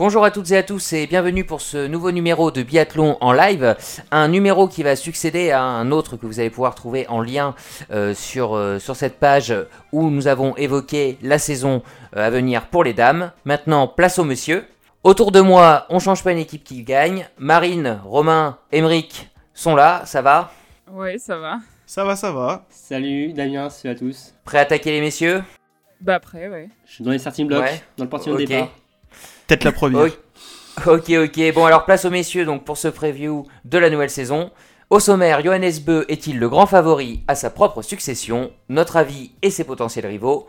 [0.00, 3.34] Bonjour à toutes et à tous et bienvenue pour ce nouveau numéro de Biathlon en
[3.34, 3.76] live.
[4.10, 7.54] Un numéro qui va succéder à un autre que vous allez pouvoir trouver en lien
[7.90, 9.54] euh, sur, euh, sur cette page
[9.92, 11.82] où nous avons évoqué la saison
[12.16, 13.30] euh, à venir pour les dames.
[13.44, 14.64] Maintenant, place au monsieur.
[15.04, 17.28] Autour de moi, on change pas une équipe qui gagne.
[17.36, 20.50] Marine, Romain, Emeric sont là, ça va?
[20.90, 21.58] Ouais, ça va.
[21.84, 22.64] Ça va, ça va.
[22.70, 24.32] Salut Damien, salut à tous.
[24.46, 25.44] Prêt à attaquer les messieurs?
[26.00, 26.70] Bah après, ouais.
[26.86, 27.82] Je suis dans les starting blocks, Ouais.
[27.98, 28.70] dans le portillon de départ.
[29.50, 30.12] Peut-être la première.
[30.86, 31.52] Ok, ok.
[31.52, 34.52] Bon, alors place aux messieurs donc pour ce preview de la nouvelle saison.
[34.90, 38.52] Au sommaire, Johannes Beu est-il le grand favori à sa propre succession?
[38.68, 40.46] Notre avis et ses potentiels rivaux.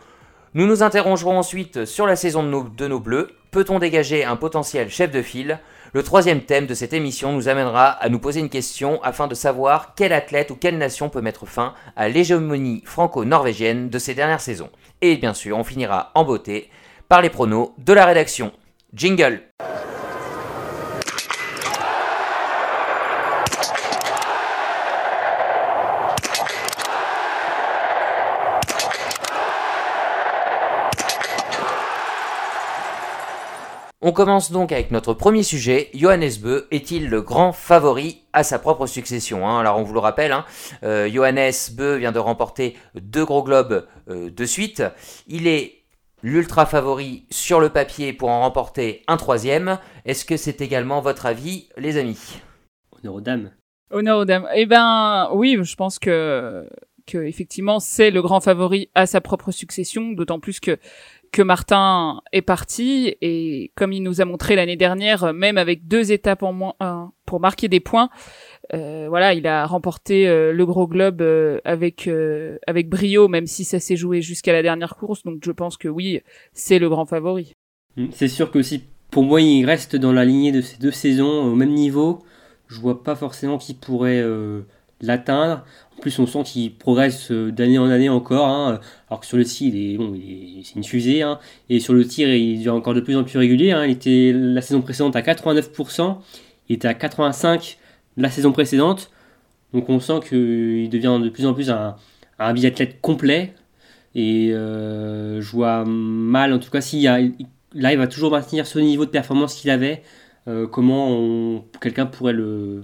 [0.53, 3.31] Nous nous interrogerons ensuite sur la saison de nos, de nos bleus.
[3.49, 5.57] Peut-on dégager un potentiel chef de file?
[5.93, 9.33] Le troisième thème de cette émission nous amènera à nous poser une question afin de
[9.33, 14.41] savoir quel athlète ou quelle nation peut mettre fin à l'hégémonie franco-norvégienne de ces dernières
[14.41, 14.69] saisons.
[15.01, 16.69] Et bien sûr, on finira en beauté
[17.09, 18.51] par les pronos de la rédaction.
[18.93, 19.41] Jingle
[34.03, 35.89] On commence donc avec notre premier sujet.
[35.93, 39.59] Johannes Beu est-il le grand favori à sa propre succession hein?
[39.59, 40.43] Alors on vous le rappelle, hein,
[40.83, 44.83] euh, Johannes Beu vient de remporter deux gros globes euh, de suite.
[45.27, 45.80] Il est
[46.23, 49.79] l'ultra favori sur le papier pour en remporter un troisième.
[50.05, 52.41] Est-ce que c'est également votre avis, les amis?
[52.91, 53.51] Honneur aux dames.
[53.91, 54.47] Honneur aux dames.
[54.55, 56.67] Eh ben, oui, je pense que,
[57.05, 60.77] que effectivement, c'est le grand favori à sa propre succession, d'autant plus que
[61.31, 66.11] que Martin est parti et comme il nous a montré l'année dernière, même avec deux
[66.11, 68.09] étapes en moins euh, pour marquer des points,
[68.73, 72.09] euh, voilà, il a remporté euh, le gros globe euh, avec
[72.67, 75.23] avec brio, même si ça s'est joué jusqu'à la dernière course.
[75.23, 76.21] Donc je pense que oui,
[76.53, 77.53] c'est le grand favori.
[77.97, 80.91] Mm, C'est sûr que aussi, pour moi, il reste dans la lignée de ces deux
[80.91, 82.23] saisons au même niveau.
[82.69, 84.23] Je vois pas forcément qui pourrait
[85.01, 85.65] l'atteindre.
[85.97, 88.47] En plus, on sent qu'il progresse d'année en année encore.
[88.47, 88.79] hein.
[89.09, 91.21] Alors que sur le ski, est, bon, est- c'est une fusée.
[91.21, 91.39] hein.
[91.69, 93.71] Et sur le tir, il devient encore de plus en plus régulier.
[93.71, 93.83] hein.
[93.85, 96.21] Il était la saison précédente à 89%.
[96.69, 97.77] Il était à 85%
[98.17, 99.11] la saison précédente.
[99.73, 101.95] Donc on sent qu'il devient de plus en plus un,
[102.39, 103.53] un biathlète complet.
[104.15, 107.19] Et euh, je vois mal, en tout cas, s'il y a,
[107.73, 110.03] là, il va toujours maintenir ce niveau de performance qu'il avait.
[110.47, 112.83] euh, comment quelqu'un pourrait le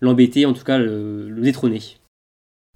[0.00, 1.80] l'embêter, en tout cas le, le détrôner.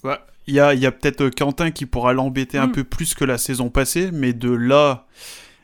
[0.04, 2.72] Ouais, Il y a, il y a peut-être Quentin qui pourra l'embêter un Mm.
[2.72, 5.06] peu plus que la saison passée, mais de là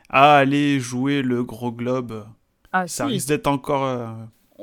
[0.09, 2.25] à aller jouer le gros globe,
[2.73, 3.11] Ah ça si.
[3.13, 4.07] risque d'être encore euh,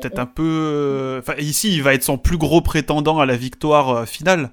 [0.00, 0.42] peut-être un peu.
[0.44, 4.50] euh, Enfin, ici, il va être son plus gros prétendant à la victoire euh, finale,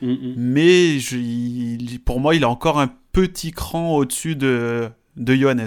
[0.00, 0.34] Mm, mm.
[0.36, 5.66] mais je- il- pour moi, il a encore un petit cran au-dessus de, de Johannes.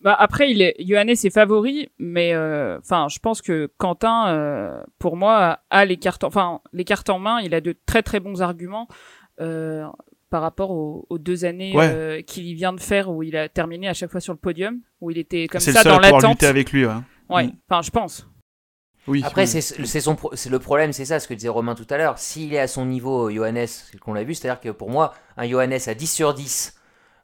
[0.00, 4.82] Bah après, il est Johannes est favori, mais euh, enfin, je pense que Quentin, euh,
[4.98, 7.40] pour moi, a les cartes, enfin les cartes en main.
[7.40, 8.86] Il a de très très bons arguments
[9.40, 9.86] euh,
[10.28, 11.88] par rapport aux, aux deux années Ouais.
[11.88, 14.80] euh, qu'il vient de faire, où il a terminé à chaque fois sur le podium,
[15.00, 16.32] où il était comme C'est le ça seul dans à pouvoir l'attente.
[16.34, 16.84] lutter avec lui.
[16.84, 16.92] ouais.
[17.30, 17.52] Ouais, Mm.
[17.70, 18.28] enfin, je pense.
[19.06, 19.22] Oui.
[19.24, 19.62] Après, oui.
[19.62, 20.16] c'est son
[20.50, 22.18] le problème, c'est ça, ce que disait Romain tout à l'heure.
[22.18, 25.46] S'il est à son niveau, Johannes, c'est qu'on l'a vu, c'est-à-dire que pour moi, un
[25.48, 26.74] Johannes à 10 sur 10,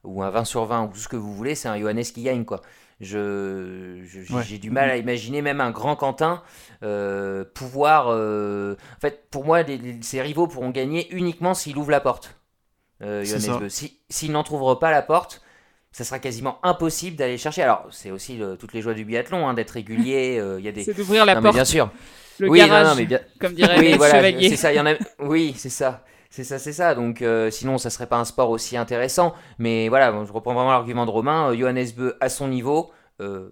[0.05, 2.23] ou un 20 sur 20, ou tout ce que vous voulez, c'est un Johannes qui
[2.23, 2.61] gagne, quoi.
[3.01, 4.59] Je, j'ai Ouais.
[4.59, 6.43] du mal à imaginer même un grand Quentin
[6.83, 8.09] euh, pouvoir.
[8.11, 12.01] euh, En fait, pour moi, les- les- ses rivaux pourront gagner uniquement s'il ouvre la
[12.01, 12.37] porte.
[13.03, 13.25] Euh.
[13.59, 13.69] Beu.
[13.71, 15.41] Si- S'il n'entrouvre pas la porte,
[15.93, 17.63] ça sera quasiment impossible d'aller chercher.
[17.63, 20.39] Alors, c'est aussi le- toutes les joies du biathlon, hein, d'être régulier.
[20.39, 20.85] euh, Il y a des.
[20.85, 21.91] C'est d'ouvrir la Non, mais porte, bien sûr.
[22.39, 24.49] le oui, garage, non, mais bien, comme dirait oui, les voilà, chevaliers.
[24.51, 24.73] c'est ça.
[24.73, 24.95] Il y en a.
[25.21, 26.05] Oui, c'est ça.
[26.33, 26.95] C'est ça, c'est ça.
[26.95, 29.35] Donc, euh, sinon, ça serait pas un sport aussi intéressant.
[29.59, 31.51] Mais voilà, bon, je reprends vraiment l'argument de Romain.
[31.51, 32.91] Euh, Johannes Beu à son niveau.
[33.21, 33.51] euh,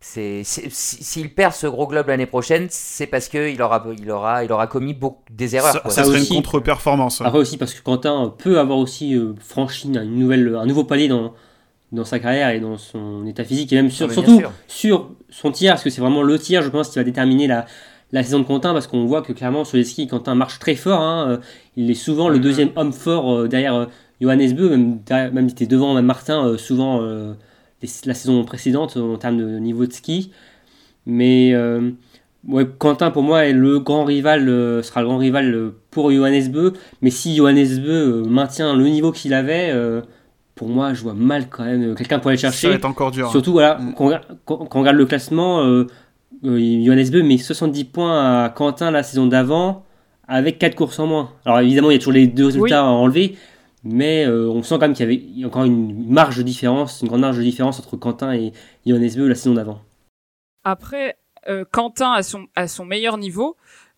[0.00, 4.44] si- s'il perd ce gros globe l'année prochaine, c'est parce que il aura, il aura,
[4.44, 5.72] il aura commis beaucoup des erreurs.
[5.72, 5.90] ça, quoi.
[5.90, 6.34] ça Ça serait aussi.
[6.34, 7.20] une contre-performance.
[7.20, 11.08] Après aussi parce que Quentin peut avoir aussi euh, franchi une nouvelle, un nouveau palier
[11.08, 11.34] dans,
[11.92, 14.52] dans sa carrière et dans son état physique et même sur, Ah, surtout sûr.
[14.66, 17.66] sur son tir, parce que c'est vraiment le tir, je pense, qui va déterminer la,
[18.12, 20.74] la saison de Quentin, parce qu'on voit que clairement sur les skis, Quentin marche très
[20.74, 21.00] fort.
[21.00, 21.36] hein, euh,
[21.76, 23.86] il est souvent le deuxième homme fort euh, derrière euh,
[24.20, 27.34] Johannes Beu, même, même il était devant même Martin souvent euh,
[28.04, 30.32] la saison précédente en termes de niveau de ski.
[31.06, 31.90] Mais euh,
[32.48, 36.50] ouais, Quentin, pour moi, est le grand rival, euh, sera le grand rival pour Johannes
[36.50, 36.72] Beu.
[37.00, 39.70] Mais si Johannes Beu maintient le niveau qu'il avait,
[40.58, 42.68] pour moi, je vois mal quand même euh, quelqu'un pour aller Ça chercher.
[42.68, 43.28] va être encore dur.
[43.28, 43.30] hein.
[43.30, 43.94] Surtout, voilà, Mm.
[43.94, 45.86] quand, on regarde- quand- quand on regarde le classement, euh,
[46.44, 49.84] euh, Johannes Beu met 70 points à Quentin la saison d'avant,
[50.26, 51.30] avec 4 courses en moins.
[51.46, 53.36] Alors évidemment, il y a toujours les deux résultats à enlever,
[53.84, 57.08] mais euh, on sent quand même qu'il y avait encore une marge de différence, une
[57.08, 58.52] grande marge de différence entre Quentin et
[58.86, 59.80] Johannes Beu la saison d'avant.
[60.64, 61.16] Après,
[61.48, 63.56] euh, Quentin à son à son meilleur niveau,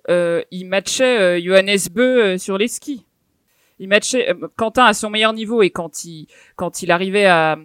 [0.09, 3.05] euh, il matchait euh, Johannes Beu euh, sur les skis.
[3.81, 7.59] Il matchait euh, Quentin à son meilleur niveau et quand il quand il arrivait à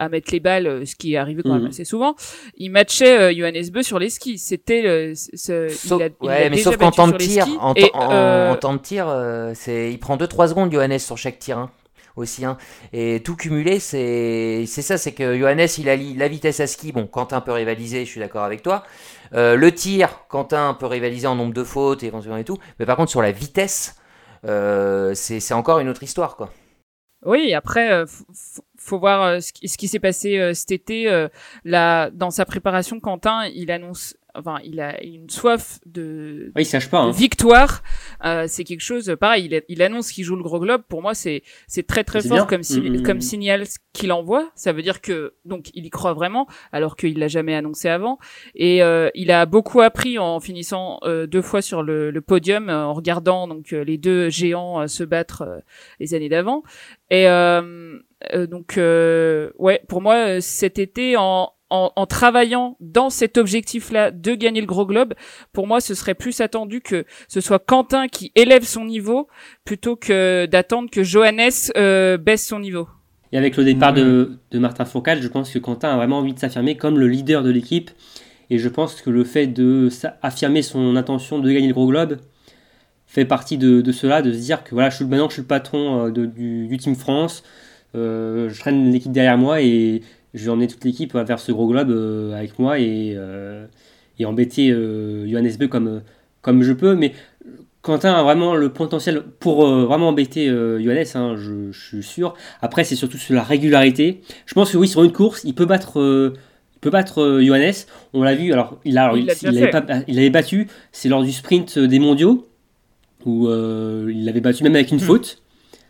[0.00, 1.68] à mettre les balles, euh, ce qui est arrivé quand même Mhm.
[1.70, 2.14] assez souvent,
[2.56, 4.38] il matchait euh, Johannes Beu sur les skis.
[4.38, 7.44] C'était le, ce- Sauf, il a- il ouais, mais déjà sauf qu'en temps de tir,
[7.46, 10.46] skis en, et, temps- en- euh, en temps de tir, euh, c'est, il prend 2-3
[10.50, 11.58] secondes Johannes sur chaque tir.
[11.58, 11.70] hein,
[12.14, 12.58] aussi, hein.
[12.92, 16.90] Et tout cumulé, c'est, c'est ça, c'est que Johannes, il allie la vitesse à ski.
[16.92, 18.84] Bon, Quentin peut rivaliser, je suis d'accord avec toi.
[19.32, 22.58] Le tir, Quentin peut rivaliser en nombre de fautes, éventuellement et tout.
[22.78, 23.96] Mais par contre, sur la vitesse,
[24.44, 26.50] c'est, c'est encore une autre histoire, quoi.
[27.24, 28.06] Oui, après, euh,
[28.76, 31.08] faut voir euh, ce qui, s'est passé euh, cet été.
[31.10, 31.28] euh,
[31.64, 36.96] là, dans sa préparation, Quentin, il annonce, enfin, il a une soif de, il de
[37.08, 37.10] Hein.
[37.10, 37.82] victoire.
[38.24, 40.82] Euh, c'est quelque chose, pareil, il, a- il annonce qu'il joue le gros globe.
[40.88, 42.46] Pour moi, c'est c'est très très fort bien.
[42.46, 43.20] comme, si- Mm, mm, comme mm.
[43.22, 44.50] signal qu'il envoie.
[44.54, 48.18] Ça veut dire que donc il y croit vraiment, alors qu'il l'a jamais annoncé avant.
[48.54, 52.68] Et euh, il a beaucoup appris en finissant euh, deux fois sur le, le podium,
[52.68, 55.62] euh, en regardant donc euh, les deux géants euh, se battre
[56.00, 56.62] les années d'avant.
[57.10, 57.98] Et euh,
[58.34, 64.10] euh, donc euh, ouais, pour moi cet été en en, en travaillant dans cet objectif-là
[64.10, 65.14] de gagner le gros globe,
[65.52, 69.28] pour moi, ce serait plus attendu que ce soit Quentin qui élève son niveau
[69.64, 72.88] plutôt que d'attendre que Johannes euh, baisse son niveau.
[73.32, 76.32] Et avec le départ de, de Martin Fourcade, je pense que Quentin a vraiment envie
[76.32, 77.90] de s'affirmer comme le leader de l'équipe.
[78.50, 79.90] Et je pense que le fait de
[80.22, 82.16] affirmer son intention de gagner le gros globe
[83.06, 85.42] fait partie de, de cela, de se dire que voilà, je suis, maintenant je suis
[85.42, 87.42] le patron euh, de- du, du Team France,
[87.94, 90.02] euh, je traîne l'équipe derrière moi et
[90.34, 93.66] je vais emmener toute l'équipe vers ce gros globe euh, avec moi et, euh,
[94.18, 96.02] et embêter euh, Johannes Beu comme,
[96.42, 96.94] comme je peux.
[96.94, 97.12] Mais
[97.82, 102.34] Quentin a vraiment le potentiel pour vraiment embêter Johannes, hein, je, je suis sûr.
[102.60, 104.20] Après, c'est surtout sur la régularité.
[104.46, 105.96] Je pense que oui, sur une course, il peut battre,
[106.74, 107.72] il peut battre Johannes.
[108.12, 108.52] On l'a vu.
[108.52, 109.86] Alors, il a, alors, Il l'a il, déjà il avait fait.
[109.86, 110.68] pas- il avait battu.
[110.92, 112.46] C'est lors du sprint des Mondiaux
[113.24, 115.40] où il l'avait battu même avec une faute.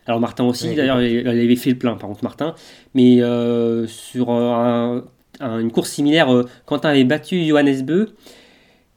[0.08, 0.74] Alors Martin aussi, Oui.
[0.74, 2.54] d'ailleurs, il il avait fait le plein, par contre Martin.
[2.94, 5.04] Mais euh, sur euh, un-
[5.40, 8.08] un- une course similaire, euh, Quentin avait battu Johannes Beu.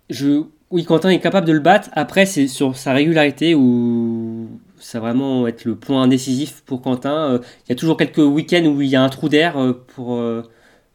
[0.09, 1.89] Je, oui, Quentin est capable de le battre.
[1.93, 4.47] Après, c'est sur sa régularité où
[4.79, 7.39] ça va vraiment être le point décisif pour Quentin.
[7.67, 9.53] Il y a toujours quelques week-ends où il y a un trou d'air
[9.87, 10.19] pour,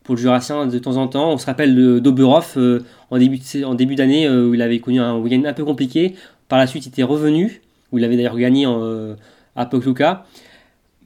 [0.03, 1.33] pour le Jurassien de temps en temps.
[1.33, 4.55] On se rappelle de- d'Oberhof euh, en début de sais- en début d'année euh, où
[4.55, 6.15] il avait connu un week-end un peu compliqué.
[6.49, 7.61] Par la suite, il était revenu,
[7.93, 9.15] où il avait d'ailleurs gagné en, euh,
[9.57, 10.25] à Pokluka.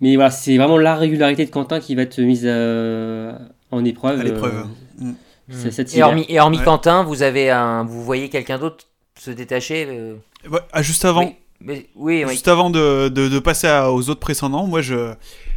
[0.01, 3.33] Mais voilà, c'est vraiment la régularité de Quentin qui va être mise euh,
[3.71, 4.21] en épreuve.
[4.21, 4.67] À l'épreuve.
[5.03, 5.05] euh,
[5.53, 5.71] Mm.
[5.71, 6.65] cette Et hormis, et hormis Ouais.
[6.65, 8.85] Quentin, vous avez un, vous voyez quelqu'un d'autre
[9.19, 10.15] se détacher euh,
[10.49, 12.31] Ouais, ah, juste avant, Oui, mais- oui, oui.
[12.33, 15.13] Juste avant de, de- de passer à- aux autres précédents, moi je,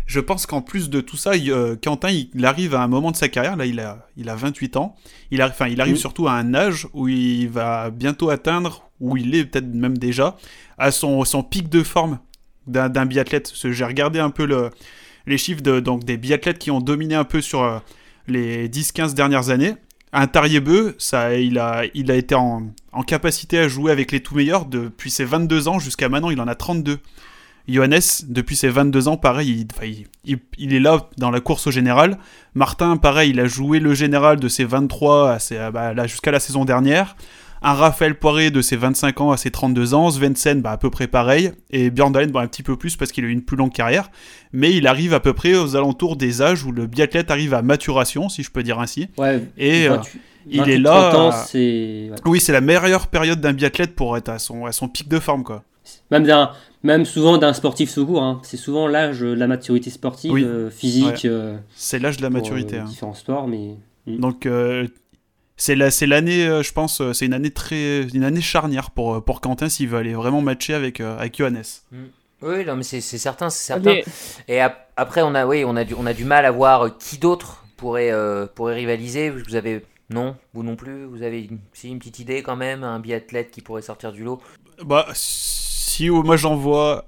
[0.08, 3.12] je pense qu'en plus de tout ça, il, euh, Quentin il, arrive à un moment
[3.12, 4.96] de sa carrière, là il a, il a 28 ans,
[5.30, 6.00] il, enfin, il arrive Mhm.
[6.00, 10.38] surtout à un âge où il va bientôt atteindre, où il est peut-être même déjà,
[10.80, 12.18] à son, son pic de forme
[12.68, 13.52] d'un biathlète.
[13.56, 14.70] J'ai regardé un peu le,
[15.28, 17.80] les chiffres de, donc, des biathlètes qui ont dominé un peu sur euh,
[18.28, 19.76] les 10-15 dernières années.
[20.12, 24.20] Un Tariebeu, ça, il, a, il a été en, en capacité à jouer avec les
[24.20, 27.00] tout meilleurs depuis ses 22 ans jusqu'à maintenant, il en a 32.
[27.68, 31.72] Johannes, depuis ses 22 ans, pareil, il, il- il- est là dans la course au
[31.72, 32.18] général.
[32.56, 36.66] Martin, pareil, il a joué le général de ses 23 à bah, jusqu'à la saison
[36.66, 37.16] dernière.
[37.66, 40.12] Un Raphaël Poiré de ses 25 ans à ses 32 ans.
[40.12, 41.52] Svensson, bah, à peu près pareil.
[41.72, 43.72] Et Björn Dahlem, bah, un petit peu plus parce qu'il a eu une plus longue
[43.72, 44.10] carrière.
[44.52, 47.62] Mais il arrive à peu près aux alentours des âges où le biathlète arrive à
[47.62, 49.08] maturation, si je peux dire ainsi.
[49.18, 52.16] Ouais, Et, euh, 28 il 28, est là, 30 ans, euh, ouais.
[52.26, 55.20] Oui, c'est la meilleure période d'un biathlète pour être à son, à son pic de
[55.20, 55.64] forme, quoi.
[56.12, 56.52] même d'un
[56.86, 58.22] même souvent d'un sportif court.
[58.22, 58.42] hein.
[58.44, 60.44] C'est souvent l'âge de la maturité sportive, Oui.
[60.44, 62.76] euh, physique, euh, C'est l'âge de la pour, maturité.
[62.76, 62.86] euh, hein.
[62.86, 64.86] différents sports, mais Donc euh,
[65.58, 68.92] c'est la, c'est l'année, euh, je pense, euh, c'est une année très, une année charnière
[68.92, 71.64] pour euh, pour Quentin s'il veut aller vraiment matcher avec avec Johannes.
[72.42, 73.94] Oui, non, mais c'est c'est certain, c'est certain.
[73.94, 74.06] Les-
[74.48, 76.98] Et ap- après, on a, oui, on a du, on a du mal à voir
[76.98, 79.30] qui d'autre pourrait, euh, pourrait rivaliser.
[79.30, 81.06] Vous avez, non, vous non plus.
[81.06, 84.24] Vous avez une, si, une petite idée quand même, un biathlète qui pourrait sortir du
[84.24, 84.42] lot.
[84.84, 87.06] Bah si moi j'en vois,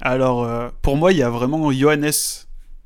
[0.00, 2.10] alors euh, pour moi il y a vraiment Johannes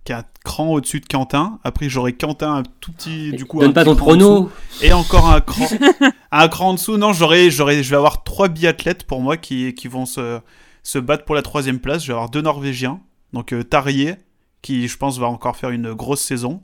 [0.04, 1.58] qui est un cran au-dessus de Quentin.
[1.64, 4.50] Après j'aurais Quentin un tout petit, du coup donne un pas ton prono.
[4.82, 5.66] Et encore un cran,
[6.32, 6.96] un cran en dessous.
[6.96, 10.40] Non, j'aurais, j'aurais, je vais avoir trois biathlètes pour moi qui, qui vont se,
[10.82, 12.02] se battre pour la troisième place.
[12.02, 13.00] Je vais avoir deux Norvégiens,
[13.32, 14.16] donc euh, Tarier,
[14.60, 16.62] qui je pense va encore faire une grosse saison.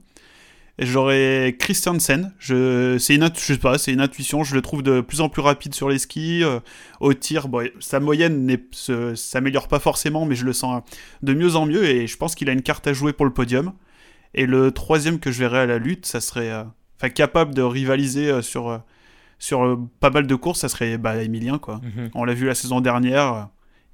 [0.80, 2.32] Et j'aurai Christiansen.
[2.38, 4.44] Je, c'est une, je sais pas, c'est une intuition.
[4.44, 6.44] Je le trouve de plus en plus rapide sur les skis.
[6.44, 6.61] euh,
[7.00, 10.82] au tir, bon, sa moyenne n'est- se- s'améliore pas forcément, mais je le sens
[11.23, 11.85] de mieux en mieux.
[11.85, 13.73] Et je pense qu'il a une carte à jouer pour le podium.
[14.35, 16.62] Et le troisième que je verrai à la lutte, ça serait euh,
[16.97, 18.78] enfin capable de rivaliser euh, sur, euh,
[19.40, 21.58] sur euh, pas mal de courses, ça serait bah, Emilien.
[21.58, 21.80] Quoi.
[21.82, 23.42] Mhm, On l'a vu la saison dernière, euh,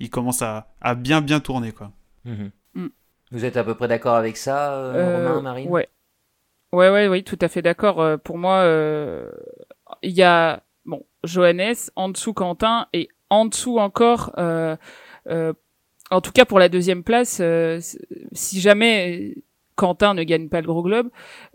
[0.00, 1.73] il commence à, à bien bien tourner.
[1.73, 1.93] Quoi.
[2.26, 2.50] mhm.
[2.75, 2.87] Mm.
[3.31, 5.71] Vous êtes à peu près d'accord avec ça, euh, Euh, Romain, Marine?
[5.71, 5.88] Ouais.
[6.75, 8.00] Ouais, ouais, oui, tout à fait d'accord.
[8.00, 9.31] Euh, pour moi, euh,
[10.02, 14.33] il y a bon Johannes, en dessous Quentin et en dessous encore.
[14.38, 14.76] euh,
[15.28, 15.52] euh,
[16.11, 17.81] en tout cas, pour la deuxième place, euh,
[18.33, 19.35] si jamais
[19.76, 21.09] Quentin ne gagne pas le Gros Globe,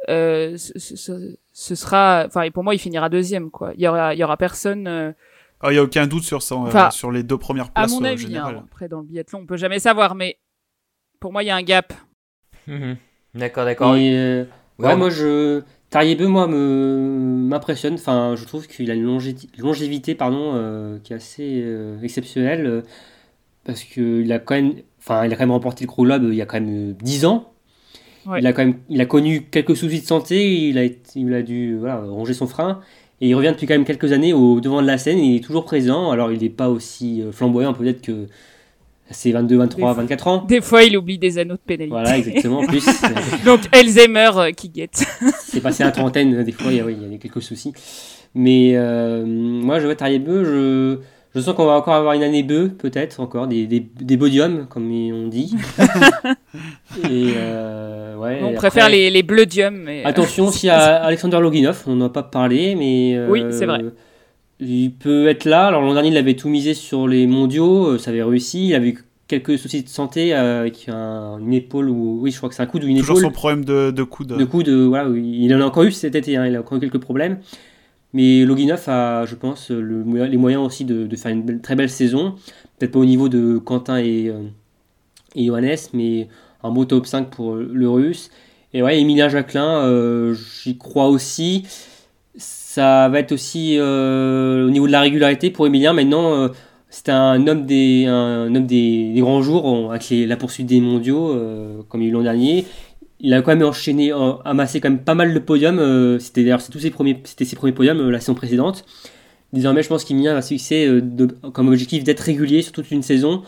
[0.09, 3.51] euh, ce, ce- ce- ce sera, enfin, et pour moi, il finira deuxième.
[3.51, 3.73] Quoi.
[3.75, 4.87] Il y aura, il y aura personne.
[4.87, 5.11] euh,
[5.61, 7.71] Ah, Il n'y a aucun doute sur, ça, euh, Enfin, sur les deux premières à
[7.71, 8.55] places mon euh, avis, générales.
[8.57, 8.65] hein.
[8.71, 10.39] après dans le biathlon, on peut jamais savoir, mais
[11.19, 11.93] pour moi, il y a un gap.
[12.67, 12.97] Mhm.
[13.35, 13.93] D'accord, d'accord.
[13.97, 14.45] Euh,
[14.79, 15.61] Ouais, moi je.
[15.89, 17.95] Tariebeu, moi, me m'impressionne.
[17.95, 22.65] Enfin, je trouve qu'il a une longé- longévité, pardon, euh, qui est assez euh, exceptionnelle.
[22.67, 22.81] euh,
[23.65, 24.73] parce qu'il a quand même.
[24.99, 26.91] Enfin, il a quand même remporté le Gros Globe euh, il y a quand même
[26.91, 27.51] euh, 10 ans.
[28.27, 28.39] Ouais.
[28.41, 30.67] Il a quand même, il a connu quelques soucis de santé.
[30.69, 32.81] Il a, il a dû voilà, ronger son frein.
[33.21, 35.19] Et il revient depuis quand même quelques années au devant de la scène.
[35.19, 36.11] Il est toujours présent.
[36.11, 38.27] Alors, il n'est pas aussi flamboyant peut-être que
[39.11, 40.03] ses 22, 23, Des fois.
[40.03, 40.45] 24 ans.
[40.47, 41.89] Des fois, il oublie des anneaux de pénalité.
[41.91, 42.59] Voilà, exactement.
[42.59, 42.85] En plus,
[43.45, 45.03] Donc Alzheimer euh, qui guette.
[45.39, 47.41] c'est passé à la trentaine, des fois, il y a, oui, il y a quelques
[47.41, 47.73] soucis.
[48.35, 50.97] Mais euh, moi, je vois Tariebeu, je,
[51.35, 54.67] je sens qu'on va encore avoir une année bœuf, peut-être, encore, des, des, des podiums,
[54.69, 55.55] comme on dit.
[57.09, 59.77] Et euh, ouais, on après- préfère les, les bleudiums.
[59.85, 60.03] Mais...
[60.05, 63.13] Attention aussi à Alexander Loginov, on n'en a pas parlé, mais.
[63.15, 63.79] euh, Oui, c'est vrai.
[64.59, 65.67] Il peut être là.
[65.67, 68.67] Alors l'an dernier, il avait tout misé sur les mondiaux, euh, ça avait réussi.
[68.67, 72.19] Il avait eu quelques soucis de santé euh, avec un- une épaule ou.
[72.21, 73.31] Oui, je crois que c'est un coude ou une Toujours épaule.
[73.31, 74.27] son problème de, de coude.
[74.37, 76.77] De coup, de, voilà, il en a encore eu cet été, hein, il a encore
[76.77, 77.39] eu quelques problèmes.
[78.11, 81.75] Mais Loginov a, je pense, le, les moyens aussi de, de faire une belle- très
[81.75, 82.35] belle saison.
[82.79, 84.39] Peut-être pas au niveau de Quentin et, euh,
[85.35, 86.27] et Johannes, mais
[86.63, 88.31] un beau top 5 pour le russe.
[88.73, 91.65] Et ouais, Emilien Jacquelin, euh, j'y crois aussi.
[92.79, 95.91] Ça va être aussi euh, au niveau de la régularité pour Emilien.
[95.91, 96.47] Maintenant, euh,
[96.89, 98.05] c'est un homme des,
[99.17, 102.65] grands jours avec la poursuite des mondiaux, euh, comme il y l'an dernier
[103.19, 104.13] il a quand même enchaîné,
[104.45, 105.77] amassé quand même pas mal de podiums.
[105.77, 108.85] euh, c'était d'ailleurs tous ses premiers, c'était ses premiers podiums la saison précédente.
[109.51, 112.91] Désormais, je pense qu'il a un succès euh, de- comme objectif d'être régulier sur toute
[112.91, 113.43] une saison.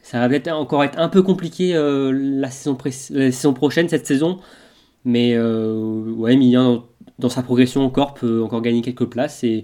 [0.00, 2.76] Ça va peut-être encore être un peu compliqué la, saison
[3.52, 4.38] prochaine, cette saison.
[5.04, 6.84] Mais ouais, Emilien,
[7.18, 9.62] dans, sa progression encore, peut encore gagner quelques places et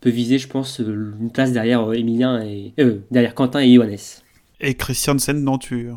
[0.00, 3.96] peut viser, je pense, une place derrière euh, Emilien et euh, derrière Quentin et Johannes.
[4.60, 5.88] Et Christiansen, non, tu.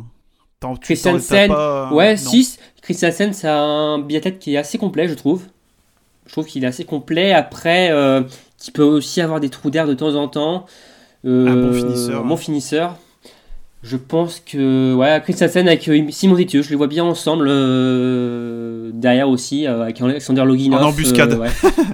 [0.60, 2.18] t'en- tu Christiansen, pas- Ouais, non.
[2.32, 2.60] 6.
[2.82, 5.44] Christiansen, c'est un biathlète qui est assez complet, je trouve.
[6.28, 7.34] Je trouve qu'il est assez complet.
[7.34, 8.24] Après, euh,
[8.58, 10.66] qui peut aussi avoir des trous d'air de temps en temps.
[11.26, 12.24] Euh, Un bon finisseur.
[12.24, 12.98] un bon finisseur.
[13.88, 18.90] Je pense que ouais, Christiansen avec euh, Simon Détieux, je les vois bien ensemble euh,
[18.94, 20.82] derrière aussi euh, avec Alexander Loginov.
[20.82, 21.34] En embuscade.
[21.34, 21.50] euh, ouais.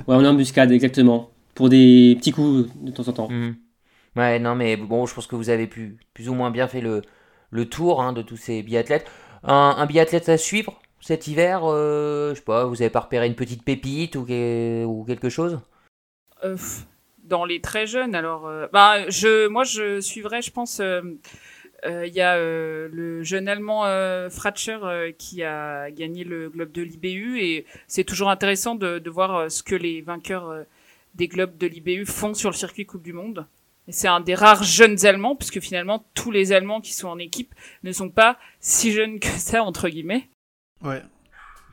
[0.07, 1.31] ouais, en embuscade, exactement.
[1.53, 3.27] Pour des petits coups de temps en temps.
[3.29, 3.55] Mhm.
[4.15, 6.79] Ouais, non, mais bon, je pense que vous avez pu, plus ou moins bien fait
[6.81, 7.01] le,
[7.49, 9.05] le tour hein, de tous ces biathlètes.
[9.43, 13.27] Un, un biathlète à suivre cet hiver, euh, je sais pas, vous avez pas repéré
[13.27, 15.59] une petite pépite ou, que- ou quelque chose?
[16.45, 16.55] Euh,
[17.23, 20.79] dans les très jeunes, alors, euh, bah, je, moi, je suivrais, je pense,
[21.83, 26.71] il y a euh, le jeune allemand euh, Fratscher euh, qui a gagné le globe
[26.71, 30.63] de l'IBU et c'est toujours intéressant de, voir euh, ce que les vainqueurs euh,
[31.15, 33.47] des globes de l'IBU font sur le circuit Coupe du Monde.
[33.89, 37.53] C'est un des rares jeunes Allemands, puisque finalement tous les Allemands qui sont en équipe
[37.83, 40.29] ne sont pas si jeunes que ça entre guillemets.
[40.83, 41.01] Ouais.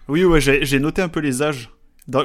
[0.08, 1.70] Oui, j'ai noté un peu les âges.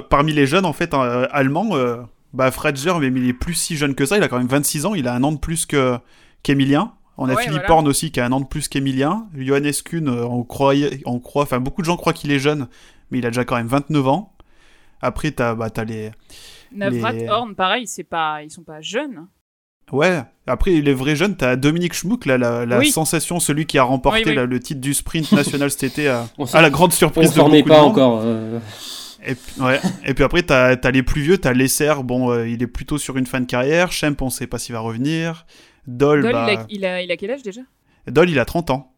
[0.10, 1.98] Parmi les jeunes, en fait, euh, allemands, euh,
[2.32, 4.16] bah, mais il est plus si jeune que ça.
[4.16, 4.96] Il a quand même 26 ans.
[4.96, 5.98] Il a un an de plus que
[6.44, 6.94] qu'Emilien.
[7.18, 7.74] On a Ouais, Philippe voilà.
[7.76, 9.28] Horn aussi qui a un an de plus qu'Emilien.
[9.38, 12.68] Johannes Kuhn, euh, on, croyait, on croit, enfin beaucoup de gens croient qu'il est jeune,
[13.12, 14.34] mais il a déjà quand même 29 ans.
[15.02, 16.12] Après, t'as bah, t'as les.
[16.76, 19.28] Navrat, Les- Horn, pareil, c'est pas, ils sont pas jeunes.
[19.92, 22.90] Ouais, après les vrais jeunes, t'as Dominique Schmuck, là, la, la Oui.
[22.90, 24.36] sensation, celui qui a remporté Oui, oui.
[24.36, 26.96] là, le titre du sprint national cet été, à, On s'en- à la grande On
[26.96, 27.92] surprise ne de beaucoup pas de monde.
[27.92, 28.22] encore.
[28.24, 28.60] euh,
[29.26, 29.80] Et puis, ouais.
[30.06, 32.98] Et puis après, t'as as les plus vieux, t'as Lesser, bon, euh, il est plutôt
[32.98, 33.92] sur une fin de carrière.
[33.92, 35.46] Schemp, on sait pas s'il va revenir.
[35.88, 37.62] Doll, Dol, bah, il, a, il, a, il a quel âge déjà?
[38.08, 38.90] Doll, il a 30 ans.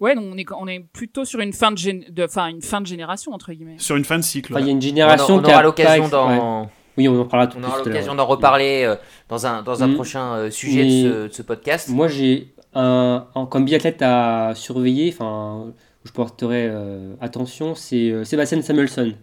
[0.00, 2.62] Ouais, donc on est, on est plutôt sur une fin de, gén- de, enfin, une
[2.62, 3.76] fin de génération, entre guillemets.
[3.78, 4.52] Sur une fin de cycle.
[4.52, 6.36] enfin, il y a une On, génération on qui aura a l'occasion pas- ouais.
[6.36, 8.94] d'en Oui, on en parlera tout on de aura l'occasion d'en reparler euh,
[9.28, 9.94] dans un, dans un Mhm.
[9.94, 11.88] prochain euh, sujet de, ce, de ce podcast.
[11.88, 18.10] Moi, j'ai un, un- comme biathlète à surveiller, enfin, où je porterai euh, attention, c'est
[18.10, 19.14] euh, Sébastien Samuelson,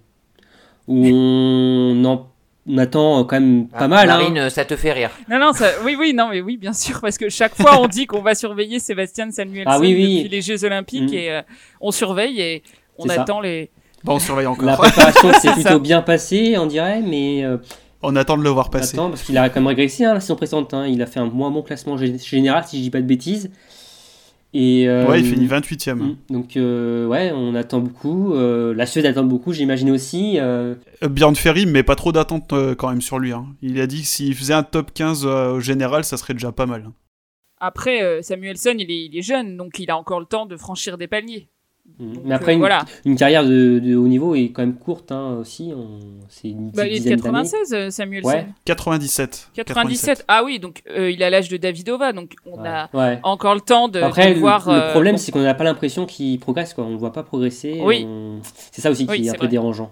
[0.87, 2.27] où on en
[2.67, 4.09] on attend quand même pas Ah, mal.
[4.09, 4.17] hein.
[4.17, 5.11] Marine, euh, ça te fait rire.
[5.29, 7.87] Non, non, ça, oui, oui, non, mais oui, bien sûr, parce que chaque fois on
[7.87, 10.15] dit qu'on va surveiller Sébastien Samuelson Ah oui, oui.
[10.17, 11.13] depuis les Jeux Olympiques Mhm.
[11.13, 11.41] et euh,
[11.81, 12.63] on surveille et
[12.97, 13.21] on ça.
[13.21, 13.69] attend les,
[14.03, 14.65] Bon, on surveille encore.
[14.65, 17.57] La préparation s'est plutôt bien passée, on dirait, mais euh,
[18.03, 18.95] On attend de le voir on passer.
[18.95, 20.73] attend parce qu'il a quand même régressé hein, la saison précédente.
[20.75, 20.85] hein.
[20.87, 23.49] Il a fait un moins bon classement gé- général, si je dis pas de bêtises.
[24.57, 25.95] Et, euh, Ouais, il finit 28ème.
[25.97, 28.33] mm, Donc, euh, ouais, on attend beaucoup.
[28.33, 30.39] Euh, la Suède attend beaucoup, j'imagine aussi.
[30.39, 33.33] euh, Björn Ferry, mais pas trop d'attente euh, quand même sur lui.
[33.33, 33.47] hein.
[33.61, 36.53] Il a dit que s'il faisait un top 15 euh, au général, ça serait déjà
[36.53, 36.89] pas mal.
[37.59, 40.55] Après, euh, Samuelson, il est, il est jeune, donc il a encore le temps de
[40.55, 41.49] franchir des paliers.
[41.97, 42.83] Donc, mais après, euh, une, voilà.
[43.05, 45.71] une carrière de, de haut niveau est quand même courte hein, aussi.
[45.73, 47.43] on- C'est une Bah, il est de dizaine d'années.
[47.49, 48.27] 96, euh, Samuelson.
[48.27, 48.47] Ouais.
[48.65, 49.49] 97.
[49.53, 50.25] 97.
[50.27, 52.67] Ah oui, donc euh, il a l'âge de Davidova, donc on Ouais.
[52.67, 53.19] a Ouais.
[53.23, 54.67] encore le temps de, Après, de le, voir.
[54.69, 56.83] le euh, problème, c'est qu'on n'a pas l'impression qu'il progresse, quoi.
[56.83, 57.79] On ne voit pas progresser.
[57.81, 58.05] Oui.
[58.05, 58.39] on-
[58.71, 59.89] C'est ça aussi qui Oui, est un peu dérangeant.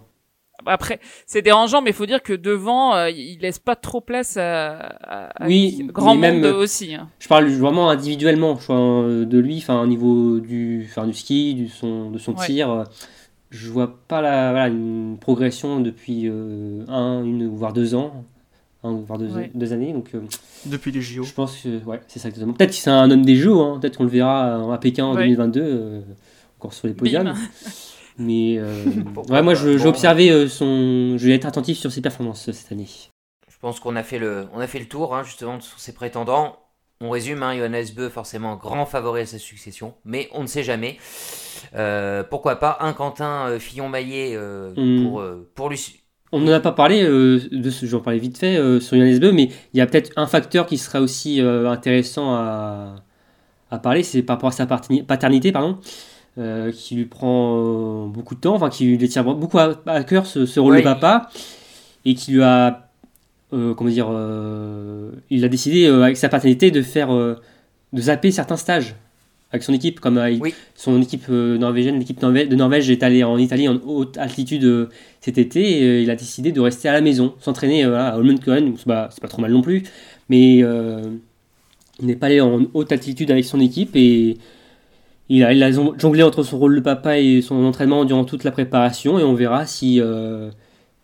[0.66, 4.38] Après, c'est dérangeant, mais il faut dire que devant, euh, il laisse pas trop place
[4.38, 6.96] à, à- à Oui, grand monde même- aussi.
[6.96, 7.10] hein.
[7.20, 11.14] Je parle vraiment individuellement, je vois, euh, de lui, enfin au niveau du, enfin, du
[11.14, 12.46] ski, du son, de son Ouais.
[12.46, 12.70] tir.
[12.72, 12.84] euh,
[13.52, 18.26] Je vois pas la, voilà, une progression depuis euh, un, une voire deux ans,
[18.84, 19.52] un, voire deux, Ouais.
[19.54, 19.94] deux années.
[19.94, 20.22] Donc euh,
[20.66, 21.22] Depuis les JO.
[21.24, 22.54] je pense que ouais, c'est ça exactement.
[22.54, 25.14] Peut-être que c'est un homme des jeux, hein, peut-être qu'on le verra à Pékin en
[25.16, 25.24] Ouais.
[25.26, 26.02] 2022, euh,
[26.60, 27.34] encore sur les podiums.
[28.18, 28.84] Mais euh,
[29.30, 29.86] ouais, moi Bon.
[29.88, 32.88] observer euh, son, je vais être attentif sur ses performances euh, cette année.
[33.50, 35.94] Je pense qu'on a fait le, on a fait le tour hein, justement sur ses
[35.94, 36.58] prétendants.
[37.02, 40.64] On résume, hein, Johannes Beu forcément grand favori à sa succession, mais on ne sait
[40.64, 40.98] jamais.
[41.76, 45.04] Euh, pourquoi pas un Quentin euh, Fillon-Maillet euh, Hmm.
[45.04, 45.24] pour,
[45.56, 46.00] pour lui.
[46.32, 49.50] On n'en a pas parlé de ce, j'en parlais vite fait sur Johannes Beu, mais
[49.74, 52.96] il y a peut-être un facteur qui sera aussi intéressant à,
[53.70, 55.78] à parler, c'est par rapport à sa paternité, pardon,
[56.38, 60.04] euh, qui lui prend euh, beaucoup de temps, enfin qui lui tient beaucoup à, à
[60.04, 60.80] cœur ce, ce rôle Ouais.
[60.80, 61.30] de papa,
[62.06, 62.90] et qui lui a,
[63.54, 64.08] euh, comment dire,
[65.30, 67.38] il a décidé avec sa paternité de faire, de
[68.02, 68.96] zapper certains stages
[69.52, 70.54] avec son équipe, comme Oui.
[70.76, 74.90] son équipe norvégienne, l'équipe de Norvège est allée en Italie en haute altitude
[75.22, 78.88] cet été et il a décidé de rester à la maison, s'entraîner à Holmenkollen, c'est
[78.88, 79.84] pas, c'est pas trop mal non plus,
[80.30, 80.56] mais
[82.00, 84.38] il n'est pas allé en haute altitude avec son équipe et
[85.30, 88.26] il a, il a zon- jonglé entre son rôle de papa et son entraînement durant
[88.26, 90.52] toute la préparation et on verra si euh,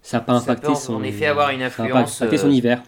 [0.02, 2.50] ça n'a pas Ça impacté peut son, en effet avoir une ça pas influence, son
[2.50, 2.84] euh, hiver.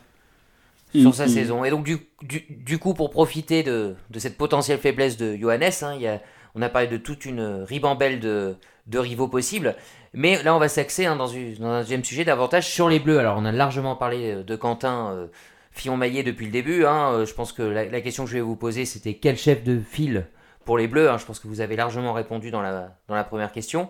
[0.94, 1.30] sur Mm, sa mm.
[1.30, 1.64] saison.
[1.66, 5.72] Et donc, du, du, du coup, pour profiter de, de cette potentielle faiblesse de Johannes,
[5.82, 6.22] hein, il y a,
[6.56, 8.56] on a parlé de toute une ribambelle de,
[8.88, 9.76] de rivaux possibles.
[10.14, 13.20] Mais là, on va s'axer hein, dans, un deuxième sujet davantage sur les Bleus.
[13.20, 15.28] Alors, on a largement parlé de Quentin euh,
[15.72, 16.86] Fillon-Maillet depuis le début.
[16.86, 17.12] hein.
[17.14, 19.64] Euh, Je pense que la, la question que je vais vous poser, c'était quel chef
[19.64, 20.26] de file
[20.66, 21.18] pour les Bleus hein.
[21.18, 23.90] Je pense que vous avez largement répondu dans la, dans la première question.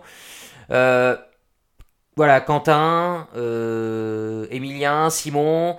[0.70, 1.16] Euh,
[2.16, 5.76] voilà, Quentin, euh, Emilien, Simon.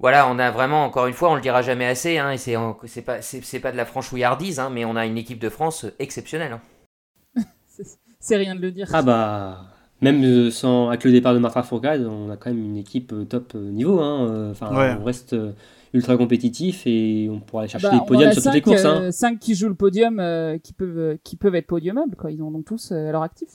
[0.00, 3.02] Voilà, on a vraiment, encore une fois, on le dira jamais assez, hein, et c'est
[3.02, 5.86] pas, c'est c'est pas de la franchouillardise, hein, mais on a une équipe de France
[5.98, 6.52] exceptionnelle.
[6.52, 7.42] hein.
[8.20, 8.88] C'est rien de le dire.
[8.92, 9.60] Ah bah,
[10.00, 13.12] même euh, sans, avec le départ de Martin Fourcade, on a quand même une équipe
[13.12, 14.00] euh, top euh, niveau.
[14.00, 14.26] Hein.
[14.28, 14.96] euh, Enfin, Ouais.
[15.00, 15.52] on reste euh,
[15.94, 18.84] ultra compétitif et on pourra aller chercher Bah, des podiums sur toutes les courses.
[18.84, 19.02] hein.
[19.04, 22.30] euh, cinq qui jouent le podium, euh, qui peuvent, euh, qui peuvent être podiumables, quoi.
[22.30, 23.48] Ils en ont tous euh, à leur actif.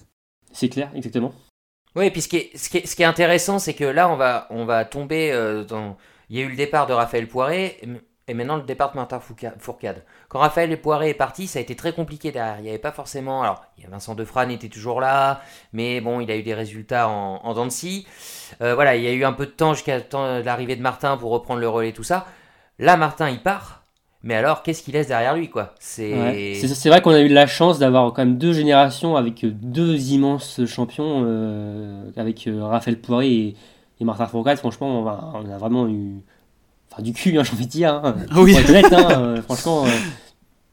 [0.52, 1.34] C'est clair, exactement.
[1.96, 4.12] Oui, puis ce qui est, ce qui est, ce qui est intéressant, c'est que là,
[4.12, 5.96] on va, on va tomber euh, dans.
[6.30, 7.78] Il y a eu le départ de Raphaël Poiré
[8.28, 10.04] et, maintenant le départ de Martin Fourcade.
[10.30, 12.58] Quand Raphaël Poiré est parti, ça a été très compliqué derrière.
[12.60, 13.42] Il n'y avait pas forcément.
[13.42, 15.42] Alors, il y a Vincent Defrane était toujours là,
[15.74, 17.68] mais bon, il a eu des résultats en, en dents.
[18.62, 20.00] Euh, voilà, il y a eu un peu de temps jusqu'à
[20.44, 22.26] l'arrivée de Martin pour reprendre le relais, tout ça.
[22.80, 23.84] Là, Martin, il part.
[24.24, 25.76] Mais alors, qu'est-ce qu'il laisse derrière lui, quoi?
[25.80, 26.14] C'est.
[26.86, 31.24] Vrai qu'on a eu la chance d'avoir quand même deux générations avec deux immenses champions,
[31.26, 33.56] euh, avec euh, Raphaël Poiré et,
[34.06, 34.58] Martin Fourcade.
[34.58, 35.02] Franchement,
[35.34, 36.22] on a vraiment eu
[36.94, 37.94] enfin, du cul, hein, j'ai envie de dire.
[37.94, 38.16] Hein.
[38.36, 38.52] Oui.
[38.54, 39.90] Pour être honnête, hein, euh, franchement, euh,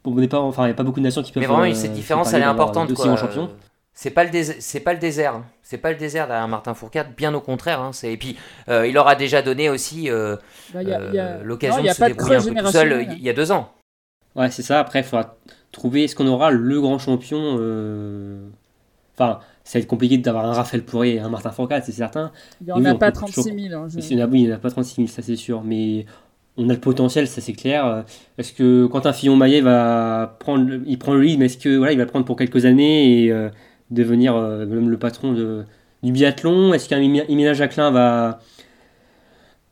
[0.05, 1.41] on n'est pas, enfin, il n'y a pas beaucoup de nations qui peuvent.
[1.43, 2.93] Mais vraiment, euh, cette différence, elle est importante.
[2.95, 3.17] quoi.
[3.93, 5.45] C'est pas le désert, c'est pas le désert, hein.
[5.63, 7.81] c'est pas le désert derrière Martin Fourcade, bien au contraire.
[7.83, 7.91] hein.
[7.93, 10.37] C'est et puis euh, il aura déjà donné aussi euh,
[10.73, 13.29] Bah, a- a- euh, l'occasion de a se débrouiller un peu tout seul il y
[13.29, 13.71] a deux ans.
[14.37, 14.79] Ouais, c'est ça.
[14.79, 15.35] Après, il faudra
[15.73, 17.57] trouver ce qu'on aura le grand champion.
[17.59, 18.49] euh,
[19.19, 22.33] Enfin, ça va être compliqué d'avoir un Raphaël Poiré et un Martin Fourcade, c'est certain.
[22.61, 23.75] Il n'y en Oui, a on pas peut 36 toujours- 000.
[23.81, 25.63] hein, je- Mais c'est- oui, il n'y en a pas 36 000, ça c'est sûr.
[25.63, 26.07] Mais
[26.57, 28.05] on a le potentiel, ça c'est clair.
[28.37, 31.93] Est-ce que Quentin Fillon-Maillet va prendre, le- il prend le lead, mais est-ce que voilà,
[31.93, 33.49] il va le prendre pour quelques années et euh,
[33.93, 35.63] devenir euh, même le patron de,
[36.03, 36.75] du biathlon?
[36.75, 38.41] Est-ce qu'un Emilien Jacquelin va,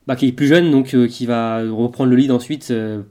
[0.06, 3.02] bah, qui est plus jeune, donc euh, qui va reprendre le lead ensuite euh,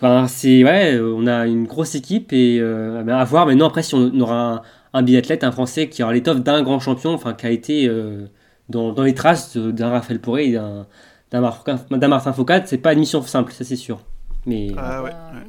[0.00, 3.46] Enfin, c'est ouais, on a une grosse équipe et à voir.
[3.46, 4.62] Maintenant, après, si on aura un,
[4.96, 8.26] un biathlète, un Français qui aura l'étoffe d'un grand champion, enfin, qui a été euh,
[8.68, 13.00] dans, dans les traces d'un Raphaël Poré et d'un Martin, Martin Foucault, c'est pas une
[13.00, 14.00] mission simple, ça c'est sûr.
[14.46, 15.46] Mais Ah ouais, ouais.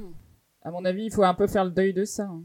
[0.64, 2.24] À mon avis, il faut un peu faire le deuil de ça.
[2.24, 2.42] hein.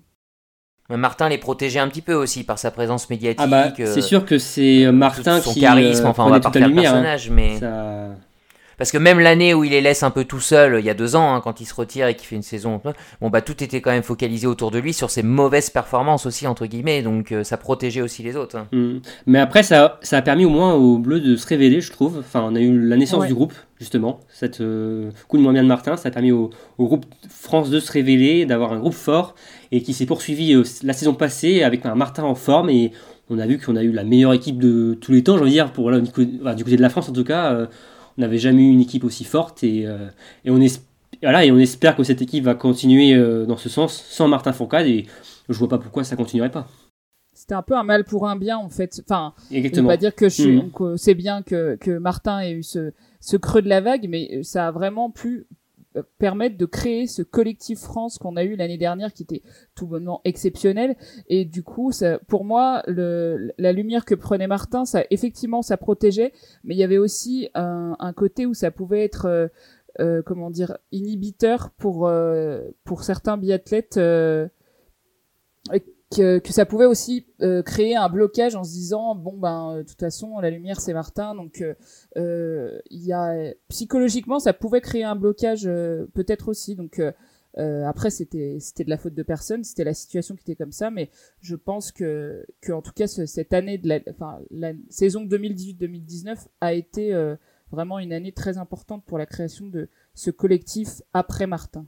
[0.96, 3.40] Martin les protégeait un petit peu aussi par sa présence médiatique.
[3.42, 6.40] Ah bah, euh, c'est sûr que c'est Martin son qui charisme, euh, enfin on va
[6.40, 6.90] pas faire le lumière.
[6.90, 7.02] hein.
[7.02, 8.10] personnage, mais Ça-
[8.82, 10.94] parce que même l'année où il les laisse un peu tout seul, il y a
[10.94, 12.80] deux ans, hein, quand il se retire et qu'il fait une saison,
[13.20, 16.48] bon bah tout était quand même focalisé autour de lui sur ses mauvaises performances aussi
[16.48, 18.56] entre guillemets, donc euh, ça protégeait aussi les autres.
[18.56, 18.66] hein.
[18.72, 18.98] Mm.
[19.26, 22.18] Mais après, ça, ça a permis au moins aux Bleus de se révéler, je trouve.
[22.18, 23.28] Enfin, on a eu la naissance Ouais.
[23.28, 24.18] du groupe, justement.
[24.28, 27.70] Cette euh, coup de moins bien de Martin, ça a permis au, au groupe France
[27.70, 29.36] de se révéler, d'avoir un groupe fort
[29.70, 32.68] et qui s'est poursuivi euh, la saison passée avec un Martin en forme.
[32.68, 32.90] Et
[33.30, 35.50] on a vu qu'on a eu la meilleure équipe de tous les temps, j'ai envie
[35.50, 37.68] de dire, pour, du, côté, enfin, du côté de la France en tout cas.
[38.16, 40.08] On n'avait jamais eu une équipe aussi forte et, euh,
[40.44, 40.86] et on espère.
[41.22, 44.52] Voilà, et on espère que cette équipe va continuer euh, dans ce sens sans Martin
[44.52, 45.06] Fourcade et
[45.48, 46.66] je vois pas pourquoi ça continuerait pas.
[47.34, 49.00] C'était un peu un mal pour un bien en fait.
[49.04, 49.88] Enfin, Exactement.
[49.88, 50.70] pas dire que je suis- Mhm.
[50.72, 54.42] que c'est bien que, que Martin ait eu ce, ce creux de la vague, mais
[54.42, 55.54] ça a vraiment pu euh,
[56.18, 59.42] permettre de créer ce collectif France qu'on a eu l'année dernière qui était
[59.74, 60.96] tout bonnement exceptionnel.
[61.28, 65.76] Et du coup ça, pour moi le, la lumière que prenait Martin ça effectivement ça
[65.76, 66.32] protégeait
[66.64, 69.48] mais il y avait aussi un, un côté où ça pouvait être euh,
[70.00, 74.48] euh, comment dire inhibiteur pour euh, pour certains biathlètes euh,
[76.14, 79.82] que, que ça pouvait aussi euh, créer un blocage en se disant bon ben euh,
[79.82, 81.74] de toute façon la lumière c'est Martin donc euh,
[82.16, 85.64] euh, il y a psychologiquement ça pouvait créer un blocage
[86.14, 87.00] peut-être aussi donc
[87.58, 90.72] euh, après c'était c'était de la faute de personne c'était la situation qui était comme
[90.72, 94.40] ça mais je pense que que en tout cas ce- cette année de la enfin
[94.50, 97.36] la saison 2018-2019 a été euh,
[97.70, 101.86] vraiment une année très importante pour la création de ce collectif après Martin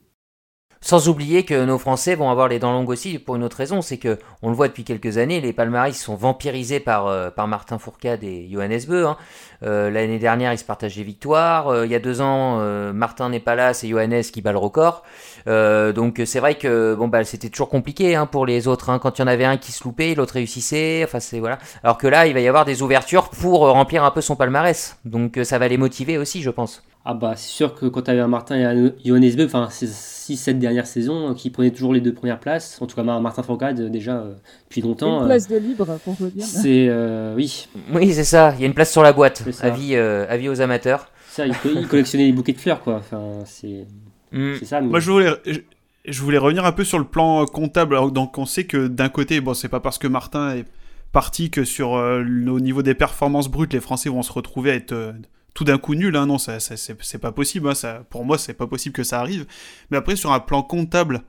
[0.87, 3.81] Sans oublier que nos Français vont avoir les dents longues aussi pour une autre raison,
[3.81, 7.79] c'est que on le voit depuis quelques années, les palmarès sont vampirisés par, euh, Martin
[7.79, 9.07] Fourcade et Johannes Beu.
[9.07, 9.17] hein.
[9.63, 11.69] Euh, L'année dernière, ils se partagent les victoires.
[11.69, 12.59] Euh, il y a deux ans,
[12.93, 15.05] Martin n'est pas là, c'est Johannes qui bat le record.
[15.47, 18.91] Donc c'est vrai que bon bah c'était toujours compliqué hein, pour les autres.
[18.91, 18.99] hein.
[18.99, 21.01] Quand il y en avait un qui se loupait, l'autre réussissait.
[21.03, 21.59] Enfin c'est voilà.
[21.83, 24.99] Alors que là, il va y avoir des ouvertures pour remplir un peu son palmarès.
[25.07, 26.83] Donc ça va les motiver aussi, je pense.
[27.07, 29.69] Ah bah c'est sûr que quand tu avais un Martin et un Johannes Beu, enfin
[29.71, 33.03] ces 6-7 dernières saisons, euh, qui prenaient toujours les deux premières places, en tout cas
[33.03, 34.33] Mar- Martin Fourcade euh, déjà euh,
[34.69, 36.87] depuis longtemps, une euh, place de libre pour le dire c'est...
[36.89, 38.55] euh, oui, Oui, c'est ça.
[38.57, 39.43] Il y a une place sur la boîte.
[39.61, 41.11] Avis, euh, avis aux amateurs.
[41.29, 43.87] ça, il, co- il collectionnait les bouquets de fleurs quoi, enfin c'est
[44.33, 44.81] c'est ça.
[44.81, 45.59] mais- Moi, je voulais, je,
[46.07, 47.95] je voulais revenir un peu sur le plan comptable.
[47.97, 50.65] Alors, donc, on sait que d'un côté, bon, c'est pas parce que Martin est
[51.13, 54.71] parti que sur euh, le- au niveau des performances brutes, les Français vont se retrouver
[54.73, 55.13] à être euh,
[55.55, 56.17] tout d'un coup nuls.
[56.17, 56.27] Hein.
[56.27, 57.69] Non, ça, ça- c'est c'est pas possible.
[57.69, 57.75] hein.
[57.75, 59.47] Ça, pour moi, c'est pas possible que ça arrive.
[59.91, 61.23] Mais après, sur un plan comptable,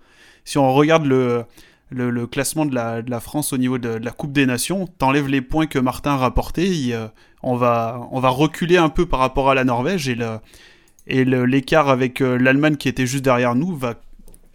[0.44, 1.46] si on regarde le,
[1.90, 4.46] le, le classement de la, de la France au niveau de, de la Coupe des
[4.46, 7.08] Nations, t'enlèves les points que Martin a rapportés, il, euh,
[7.44, 10.40] on, va, on va reculer un peu par rapport à la Norvège et le
[11.08, 13.94] et le- l'écart avec euh, l'Allemagne qui était juste derrière nous va,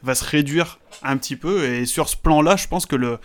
[0.03, 1.65] va se réduire un petit peu.
[1.65, 3.19] Et sur ce plan-là, je pense que le,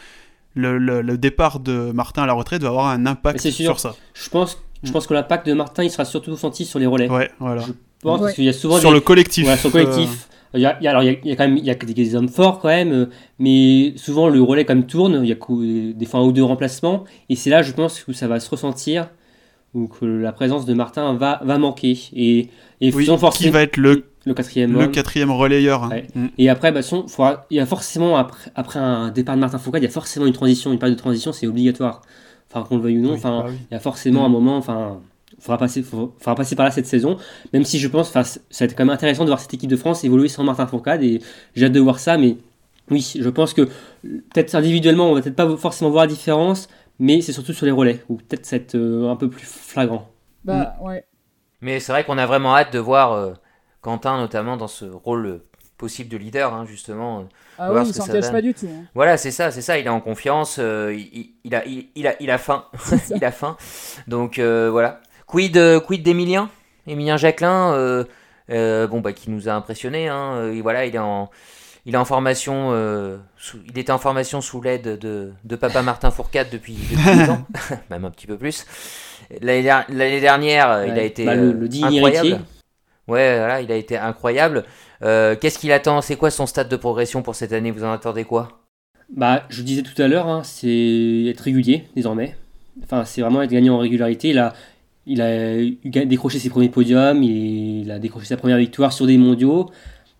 [0.54, 3.96] le, le- le départ de Martin à la retraite va avoir un impact sur ça.
[4.14, 7.10] Je pense, je pense que l'impact de Martin il sera surtout senti sur les relais.
[7.10, 7.62] Ouais, voilà.
[7.64, 7.72] Je
[8.02, 8.26] pense Ouais.
[8.28, 9.48] parce qu'il y a souvent Sur des- le collectif.
[9.48, 10.30] Ouais, sur le collectif.
[10.54, 11.76] Il y a, il y a- alors il y a, quand même il y a
[11.76, 13.06] des, des hommes forts quand même, euh,
[13.40, 15.20] mais souvent le relais quand même tourne.
[15.24, 18.14] Il y a des fois un ou deux remplacements, et c'est là je pense que
[18.14, 19.10] ça va se ressentir
[19.74, 22.48] ou que la présence de Martin va, va manquer et
[22.82, 24.92] et Oui, sans qui va être le, le quatrième le homme.
[24.92, 25.84] quatrième relayeur.
[25.86, 25.90] hein.
[25.90, 26.08] Ouais.
[26.16, 26.28] Mm.
[26.38, 29.58] Et après, bah, son- faudra- il y a forcément, après, après un départ de Martin
[29.58, 32.02] Foucault, il y a forcément une transition, une période de transition, c'est obligatoire.
[32.56, 33.58] Enfin, qu'on le veuille ou non, Oui, enfin, bah oui.
[33.70, 34.26] il y a forcément Mm.
[34.26, 35.00] un moment, enfin,
[35.40, 37.18] faudra passer, faudra, faudra passer par là cette saison,
[37.54, 39.70] même si je pense, enfin, ça va être quand même intéressant de voir cette équipe
[39.70, 41.22] de France évoluer sans Martin Fourcade, et
[41.56, 42.38] j'ai hâte de voir ça, mais
[42.92, 46.68] oui, je pense que peut-être individuellement, on va peut-être pas forcément voir la différence,
[47.00, 50.08] mais c'est surtout sur les relais, où peut-être c'est euh, un peu plus flagrant.
[50.46, 51.04] bah ouais
[51.62, 53.34] Mais c'est vrai qu'on a vraiment hâte de voir euh,
[53.82, 55.44] Quentin, notamment dans ce rôle euh,
[55.78, 57.26] possible de leader, hein, justement.
[57.58, 58.32] ah voir oui ce il que s'en ça cache donne.
[58.32, 58.84] pas du tout hein.
[58.94, 59.78] Voilà, c'est ça, c'est ça.
[59.78, 60.98] Il est en confiance, euh,
[61.44, 62.66] il, a, il, il a, il a faim.
[63.16, 63.58] il a faim.
[64.08, 65.02] Donc euh, voilà.
[65.28, 66.50] Quid, euh, quid d'Emilien?
[66.88, 68.04] Emilien Jacquelin, euh,
[68.52, 70.08] euh, bon, bah, qui nous a impressionné.
[70.08, 71.30] Hein, euh, et voilà, il est en.
[71.88, 75.84] Il est en formation, euh, sous- il était en formation sous l'aide de, de papa
[75.84, 77.46] Martin Fourcade depuis, depuis 10 ans,
[77.92, 78.66] même un petit peu plus.
[79.42, 82.28] L'année der- l'année dernière, il a été Bah, le- le digne incroyable.
[82.28, 82.46] héritier.
[83.08, 84.64] Ouais, voilà, il a été incroyable.
[85.04, 86.02] Euh, Qu'est-ce qu'il attend?
[86.02, 87.72] C'est quoi son stade de progression pour cette année?
[87.72, 88.62] Vous en attendez quoi?
[89.14, 92.36] Bah, je disais tout à l'heure, hein, c'est être régulier désormais.
[92.84, 94.30] Enfin, c'est vraiment être gagnant en régularité.
[94.30, 94.54] Il a,
[95.06, 99.70] il a décroché ses premiers podiums, il a décroché sa première victoire sur des mondiaux.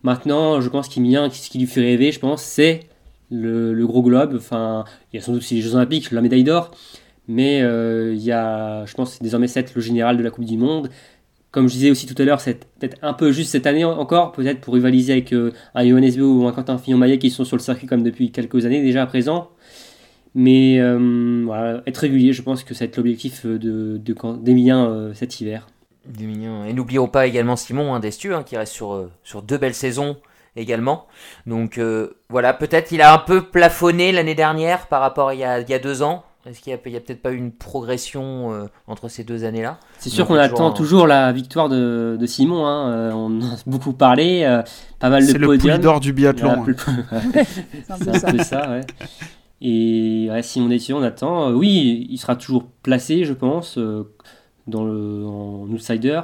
[0.02, 2.80] Maintenant, je pense qu'il vient, ce qui lui fait rêver, je pense, c'est
[3.30, 4.34] le, gros globe.
[4.36, 6.70] Enfin, il y a sans doute aussi les Jeux Olympiques, la médaille d'or.
[7.28, 10.56] Mais euh, il y a, je pense, désormais c'est le général de la Coupe du
[10.56, 10.90] Monde.
[11.56, 14.32] Comme je disais aussi tout à l'heure, c'est peut-être un peu juste cette année encore,
[14.32, 17.86] peut-être pour rivaliser avec un Johannes ou un Quentin Fillon-Maillet qui sont sur le circuit
[17.86, 19.48] comme depuis quelques années déjà à présent.
[20.34, 20.78] Mais
[21.46, 25.66] voilà, être régulier, je pense que c'est l'objectif d'Emilien de, cet hiver.
[26.20, 29.08] Et n'oublions pas également Simon hein, Destu, hein, qui reste sur,
[29.42, 30.18] deux belles saisons
[30.56, 31.06] également.
[31.46, 31.80] Donc
[32.28, 35.78] voilà, peut-être il a un peu plafonné l'année dernière par rapport à il y a
[35.78, 36.25] deux ans.
[36.46, 39.80] Est-ce qu'il n'y a, peut-être pas eu une progression euh, entre ces deux années-là?
[39.98, 42.64] C'est sûr qu'on attend toujours la victoire de, Simon.
[42.66, 42.90] Hein.
[42.90, 44.62] Euh, on en a beaucoup parlé, euh,
[45.00, 45.60] pas mal de podiums.
[45.60, 46.64] C'est le d'or du biathlon.
[47.84, 48.80] c'est un peu ça, ouais.
[49.60, 51.50] Et Simon Dessier, on attend.
[51.50, 53.78] oui, il sera toujours placé, je pense,
[54.66, 56.20] dans le, en outsider.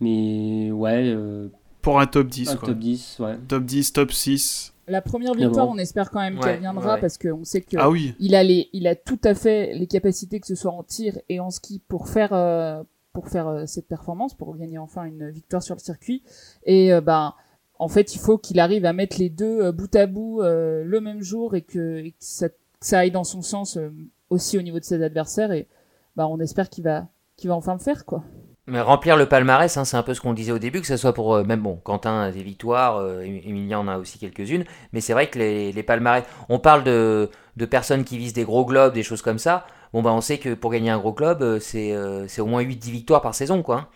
[0.00, 1.14] Mais ouais.
[1.82, 2.50] Pour un top 10.
[2.50, 3.38] Un top 10, ouais.
[3.48, 4.71] Top 10, top 6.
[4.88, 8.14] La première victoire, on espère quand même qu'elle viendra parce qu'on sait que ah oui.
[8.18, 11.18] il a les, il a tout à fait les capacités que ce soit en tir
[11.28, 15.30] et en ski pour faire euh, pour faire euh, cette performance, pour gagner enfin une
[15.30, 16.24] victoire sur le circuit.
[16.64, 17.34] Et euh, ben
[17.78, 21.20] en fait, il faut qu'il arrive à mettre les deux bout à bout le même
[21.20, 22.48] jour et que, ça,
[22.80, 23.76] ça, aille dans son sens
[24.30, 25.52] aussi au niveau de ses adversaires.
[25.52, 25.68] Et
[26.16, 28.24] ben on espère qu'il va qu'il va enfin le faire quoi.
[28.72, 30.96] Mais remplir le palmarès, hein, c'est un peu ce qu'on disait au début, que ce
[30.96, 34.64] soit pour, euh, même bon, Quentin a des victoires, euh, Emilien en a aussi quelques-unes,
[34.94, 38.44] mais c'est vrai que les, les, palmarès, on parle de, de, personnes qui visent des
[38.44, 41.12] gros globes, des choses comme ça, bon bah on sait que pour gagner un gros
[41.12, 43.88] globe, euh, c'est au moins 8-10 victoires par saison, quoi.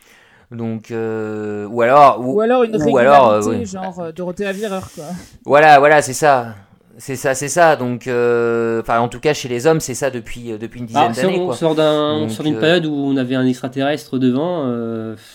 [0.51, 2.21] Donc, ou alors...
[2.21, 5.05] Ou, alors une régularité, alors, genre Dorothée Avireur, quoi.
[5.47, 6.55] Voilà, voilà, c'est ça.
[6.99, 7.77] C'est ça, c'est ça.
[7.77, 10.87] Donc, euh, enfin, en tout cas, chez les hommes, c'est ça depuis, euh, depuis une
[10.87, 11.39] dizaine ah, d'années.
[11.39, 14.65] On sort d'un, d'une euh, période où on avait un extraterrestre devant.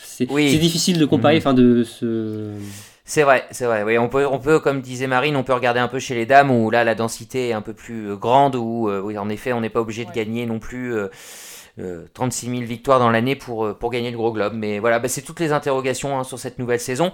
[0.04, 1.40] c'est, difficile de comparer, mhm.
[1.40, 2.52] enfin, de se.
[3.04, 3.84] C'est vrai, c'est vrai.
[3.84, 6.26] Oui, on peut, on peut, comme disait Marine, on peut regarder un peu chez les
[6.26, 8.56] dames où là, la densité est un peu plus grande.
[8.56, 10.96] Où, oui, en effet, on n'est pas obligé de gagner non plus.
[12.14, 14.54] 36 000 victoires dans l'année pour, pour gagner le gros globe.
[14.56, 17.12] Mais voilà, bah, c'est toutes les interrogations hein, sur cette nouvelle saison.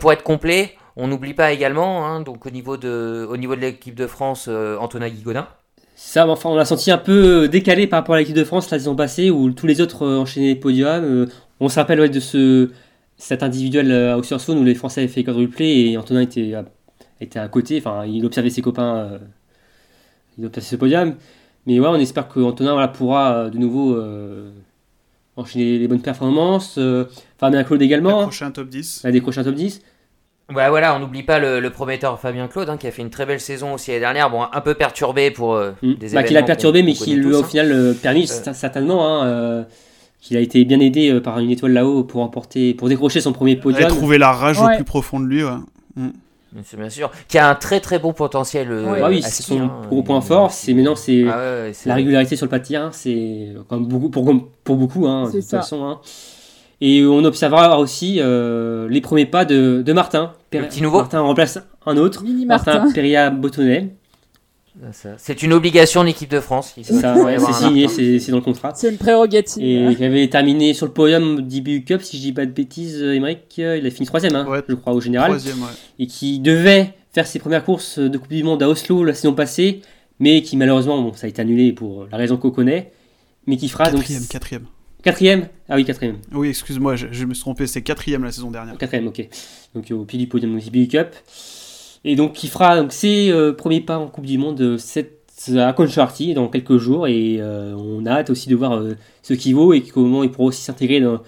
[0.00, 3.60] pour être complet, on n'oublie pas également, hein, donc au niveau de, au niveau de
[3.60, 5.46] l'équipe de France, euh, Antonin Guigodin.
[5.94, 8.78] Ça, enfin, on l'a senti un peu décalé par rapport à l'équipe de France la
[8.78, 11.04] saison passée, où tous les autres euh, enchaînaient les podiums.
[11.04, 11.26] Euh,
[11.60, 12.70] on se rappelle de ce,
[13.18, 16.64] cet individuel à Oxford où les Français avaient fait quadruplé et Antonin était à,
[17.20, 17.78] était à côté.
[17.78, 19.20] Enfin, il observait ses copains,
[20.38, 21.14] il observait ce podium.
[21.66, 23.98] Mais ouais, on espère que Antonin voilà, pourra de nouveau
[25.36, 26.78] enchaîner les bonnes performances.
[27.38, 28.18] Fabien Claude également.
[28.18, 29.06] Décrocher un top 10.
[29.06, 29.80] Décrocher un top 10.
[30.54, 33.26] Ouais, voilà, on n'oublie pas le, prometteur Fabien Claude, hein, qui a fait une très
[33.26, 34.30] belle saison aussi l'année dernière.
[34.30, 35.94] Bon, un peu perturbé pour euh, mm.
[35.94, 37.44] des bah, Qu'il a perturbé, mais qui lui a au hein.
[37.44, 38.52] final euh, permis, euh.
[38.52, 39.66] certainement, hein,
[40.20, 43.56] qu'il a été bien aidé par une étoile là-haut pour emporter, pour décrocher son premier
[43.56, 43.82] podium.
[43.82, 45.50] Il a trouvé la rage au plus profond de lui, ouais.
[45.96, 46.10] Mm.
[46.64, 47.10] C'est bien sûr.
[47.28, 48.68] Qui a un très très bon potentiel.
[49.02, 50.52] Ah oui, c'est son gros point fort.
[50.52, 54.32] C'est maintenant c'est ah la régularité sur le pas de C'est comme beaucoup pour,
[54.64, 55.98] pour beaucoup, hein, de toute façon.
[56.80, 60.32] Et on observera aussi euh, les premiers pas de, de Martin.
[60.50, 60.98] Petit nouveau.
[60.98, 62.22] Martin remplace un autre.
[62.22, 62.74] Mini Martin.
[62.74, 63.94] Martin Peria Bottonnet.
[65.16, 66.74] C'est une obligation de l'équipe de France.
[66.76, 68.72] C'est ça, c'est signé, c'est dans le contrat.
[68.74, 69.62] C'est une prérogative.
[69.62, 73.02] Et il avait terminé sur le podium d'IBU Cup, si je dis pas de bêtises,
[73.02, 75.30] Emmerich, euh, il a fini troisième, hein, je crois, au général.
[75.30, 75.70] Troisième, ouais.
[75.98, 79.32] Et qui devait faire ses premières courses de Coupe du Monde à Oslo la saison
[79.32, 79.80] passée,
[80.20, 82.92] mais qui malheureusement, bon, ça a été annulé pour la raison qu'on connaît,
[83.46, 84.28] mais qui fera quatrième, donc.
[84.28, 84.66] Quatrième.
[85.06, 86.16] Quatrième Ah oui, quatrième.
[86.32, 88.76] Oui, excuse-moi, je, me suis trompé, c'est quatrième la saison dernière.
[88.76, 89.28] Quatrième, ok.
[89.72, 91.14] Donc au pied du podium du Cup.
[92.04, 95.22] Et donc qui fera donc, ses euh, premiers pas en Coupe du Monde cette,
[95.56, 97.06] à Concharty dans quelques jours.
[97.06, 100.32] Et euh, on a hâte aussi de voir euh, ce qu'il vaut et comment il
[100.32, 101.22] pourra aussi s'intégrer dans,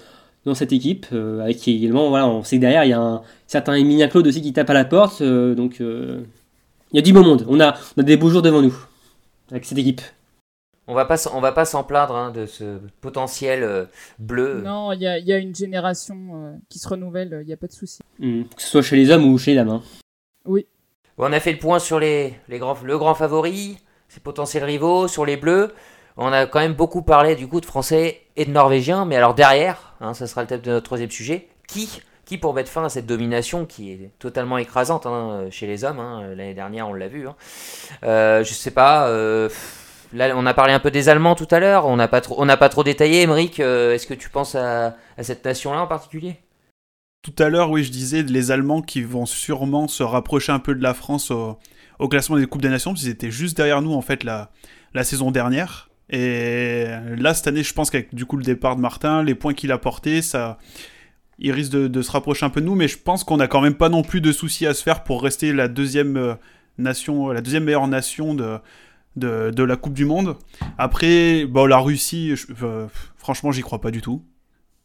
[0.45, 1.07] dans, cette équipe.
[1.13, 4.43] avec également, voilà, on sait que derrière, il y a un certain Emilia Claude aussi
[4.43, 5.23] qui tape à la porte.
[5.23, 6.27] donc il
[6.95, 7.47] y a du beau monde.
[7.49, 8.75] On a, on a des beaux jours devant nous
[9.53, 10.01] avec cette équipe.
[10.91, 13.85] On va pas, on va pas s'en plaindre hein, de ce potentiel euh,
[14.19, 14.63] bleu.
[14.65, 17.59] Non, il y a, y a, une génération euh, qui se renouvelle, il n'y a
[17.59, 17.99] pas de souci.
[18.19, 18.45] Hmm.
[18.45, 19.69] Que ce soit chez les hommes ou chez les dames.
[19.69, 19.83] Hein.
[20.47, 20.67] Oui.
[21.19, 23.77] on a fait le point sur les, les grands, le grand favori,
[24.09, 25.75] ses potentiels rivaux, sur les bleus.
[26.17, 29.35] On a quand même beaucoup parlé du coup de français et de norvégiens, mais alors
[29.35, 32.85] derrière, hein, ça sera le thème de notre troisième sujet, qui qui pour mettre fin
[32.85, 35.07] à cette domination qui est totalement écrasante
[35.51, 35.99] chez les hommes,
[36.37, 37.27] l'année dernière on l'a vu.
[38.05, 39.09] Euh, je sais pas,
[40.13, 42.45] Là, on a parlé un peu des Allemands tout à l'heure, on n'a pas, trop,
[42.45, 43.23] pas trop détaillé.
[43.23, 46.37] Emmerich, euh, est-ce que tu penses à, cette nation-là en particulier?
[47.23, 50.75] Tout à l'heure, oui, je disais les Allemands qui vont sûrement se rapprocher un peu
[50.75, 51.59] de la France au,
[52.09, 54.51] classement des Coupes des Nations, parce qu'ils étaient juste derrière nous en fait la,
[54.95, 55.91] la saison dernière.
[56.11, 56.87] Et
[57.19, 59.73] là, cette année, je pense qu'avec du coup le départ de Martin, les points qu'il
[59.73, 60.59] a portés, ça,
[61.39, 63.61] il risque de, se rapprocher un peu de nous, mais je pense qu'on n'a quand
[63.61, 66.35] même pas non plus de soucis à se faire pour rester la deuxième euh,
[66.79, 68.59] nation, la deuxième meilleure nation de,
[69.19, 70.37] de, la Coupe du Monde.
[70.79, 72.35] Après, bon, la Russie,
[73.17, 74.23] franchement, j'y crois pas du tout.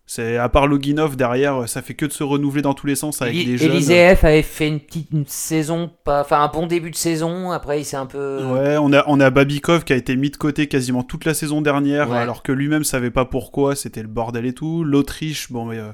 [0.06, 3.22] C'est à part Loginov derrière, ça fait que de se renouveler dans tous les sens
[3.22, 3.72] avec Eli- des jeunes.
[3.72, 7.52] Eliseev avait fait une petite une saison, enfin un bon début de saison.
[7.52, 8.44] Après, il s'est un peu.
[8.44, 11.34] Ouais, on a, on a Babikov qui a été mis de côté quasiment toute la
[11.34, 12.18] saison dernière, Ouais.
[12.18, 14.84] alors que lui-même savait pas pourquoi, c'était le bordel et tout.
[14.84, 15.92] L'Autriche, bon, mais, euh,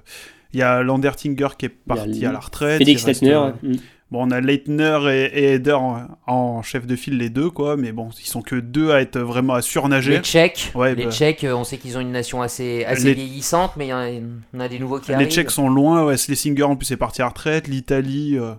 [0.54, 2.80] il y a Landertinger qui est a parti à la retraite.
[2.80, 3.34] Félix Leitner.
[3.36, 3.76] euh, mm.
[4.12, 7.78] Bon, on a Leitner et, et Eder en, en chef de file, les deux, quoi,
[7.78, 10.14] mais bon, ils sont que deux à être vraiment à surnager.
[10.14, 11.12] Les Tchèques, Ouais, les bah.
[11.12, 13.94] Tchèques, euh, on sait qu'ils ont une nation assez, assez Les- vieillissante, mais il y
[13.94, 14.10] en a,
[14.56, 15.30] on a des nouveaux qui Les arrivent.
[15.30, 18.54] Tchèques sont loin, ouais, Schlesinger en plus est parti à retraite, l'Italie, euh,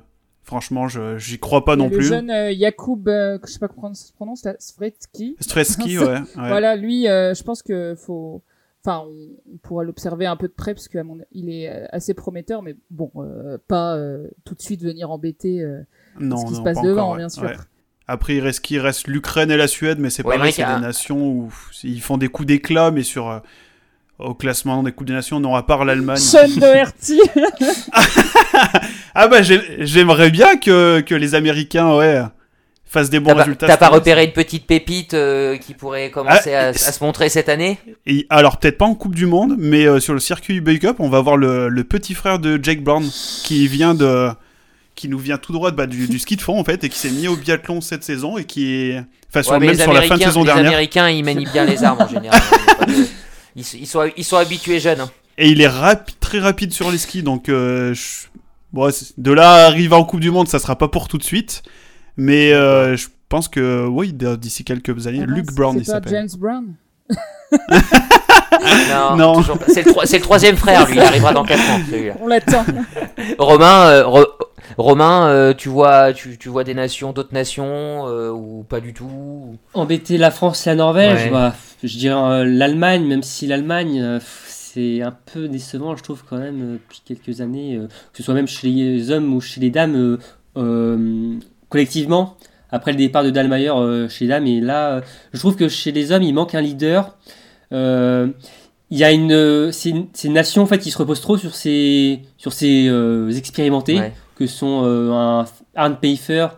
[0.44, 2.06] franchement, je- j'y crois pas Il y a non le plus.
[2.06, 5.34] jeune euh, Jakub, euh, que je sais pas comment ça se prononce, là, Svetsky.
[5.40, 6.04] Streski, ouais.
[6.06, 6.18] ouais.
[6.36, 8.40] Voilà, lui, euh, je pense que faut.
[8.84, 12.62] Enfin, on, on pourra l'observer un peu de près parce qu'il est euh, assez prometteur,
[12.62, 15.80] mais bon, euh, pas euh, tout de suite venir embêter euh,
[16.18, 17.18] non, ce qui se passe pas devant, encore, ouais.
[17.18, 17.42] bien sûr.
[17.42, 17.56] Ouais.
[18.06, 21.28] Après, il reste Il l'Ukraine et la Suède, mais c'est Ouais, pareil, c'est des nations
[21.28, 21.52] où
[21.84, 23.38] ils font des coups d'éclat, mais sur euh,
[24.18, 26.16] au classement des Coupes des Nations, non, à part l'Allemagne.
[26.16, 27.20] Sean Doherty
[29.14, 32.20] ah bah j'ai- j'aimerais bien que, que les Américains, ouais,
[32.92, 33.66] fassent des bons T'as pas, résultats.
[33.66, 37.04] t'as cette pas repéré une petite pépite euh, qui pourrait commencer Ah, à, à se
[37.04, 37.78] montrer cette année?
[38.06, 40.96] Et alors peut-être pas en Coupe du Monde, mais euh, sur le circuit eBay Cup,
[40.98, 43.04] on va voir le, le petit frère de Jake Brown
[43.44, 44.30] qui vient de,
[44.96, 46.98] qui nous vient tout droit bah, du, du ski de fond en fait et qui
[46.98, 49.82] s'est mis au biathlon cette saison et qui est, enfin sur, Ouais, mais même les
[49.82, 50.66] sur la fin de saison les dernière.
[50.66, 52.40] Américains, ils manient bien les armes en général.
[52.78, 52.86] Pas
[53.56, 55.00] Ils, ils sont, ils sont habitués jeunes.
[55.00, 55.10] hein.
[55.38, 58.26] Et il est rapi- très rapide sur les skis, donc euh, je-
[58.72, 61.18] bon, c'est- de là à arriver en Coupe du Monde, ça sera pas pour tout
[61.18, 61.62] de suite,
[62.22, 65.92] mais euh, je pense que oui, d'ici quelques années, Ah Luke c'est- Brown il C'est
[65.92, 66.12] pas s'appelle.
[66.12, 66.64] James Brown
[69.16, 70.96] Non, c'est le, troisième frère, lui.
[70.96, 72.14] Il arrivera dans 4 ans, celui-là.
[72.20, 72.64] On l'attend.
[73.38, 74.26] Romain, euh, Ro-
[74.76, 78.92] Romain euh, tu, vois, tu, tu vois des nations, d'autres nations, euh, ou pas du
[78.92, 81.30] tout Embêter la France et la Norvège, Ouais.
[81.30, 86.22] bah, je dirais euh, l'Allemagne, même si l'Allemagne, euh, c'est un peu décevant, je trouve,
[86.28, 89.40] quand même, euh, depuis quelques années, euh, que ce soit même chez les hommes ou
[89.40, 90.18] chez les dames, euh,
[90.56, 91.34] euh,
[91.70, 92.36] collectivement,
[92.70, 95.00] après le départ de Dahlmeier euh, chez les dames, et là, euh,
[95.32, 97.16] je trouve que chez les hommes, il manque un leader.
[97.72, 98.28] Euh,
[98.90, 102.22] il y a une, c'est une, nation en fait qui se repose trop sur ses,
[102.36, 104.12] sur euh, expérimentés Ouais.
[104.34, 105.44] que sont un
[105.76, 106.48] Arne Pfeiffer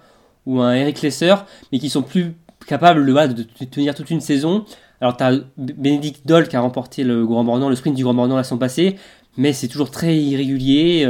[0.46, 1.34] ou un Eric Lesser,
[1.70, 2.34] mais qui sont plus
[2.66, 4.64] capables voilà, de tenir toute une saison.
[5.02, 8.14] Alors, tu as Bénédicte Doll qui a remporté le Grand Bornand, le sprint du Grand
[8.14, 8.96] Bornand la saison passée,
[9.36, 11.04] mais c'est toujours très irrégulier.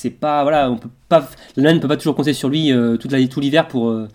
[0.00, 2.96] C'est pas, voilà, on peut pas, l'Allemagne ne peut pas toujours compter sur lui euh,
[2.96, 4.06] toute la, tout l'hiver pour, euh,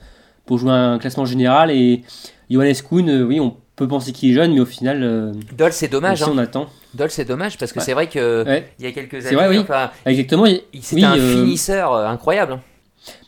[0.46, 1.72] pour jouer un classement général.
[1.72, 2.04] Et
[2.50, 5.74] Johannes Kuhn, euh, oui, on peut penser qu'il est jeune, mais au final, euh, Dol,
[5.74, 6.22] c'est dommage.
[6.22, 6.34] aussi, Hein.
[6.36, 6.68] on attend.
[6.94, 7.86] Dol, c'est dommage parce que Ouais.
[7.86, 8.72] c'est vrai que Ouais.
[8.80, 9.58] il y a quelques années, vrai, oui.
[9.60, 10.46] enfin, Exactement.
[10.46, 12.54] il- c'était oui, un euh, finisseur incroyable.
[12.54, 12.62] hein.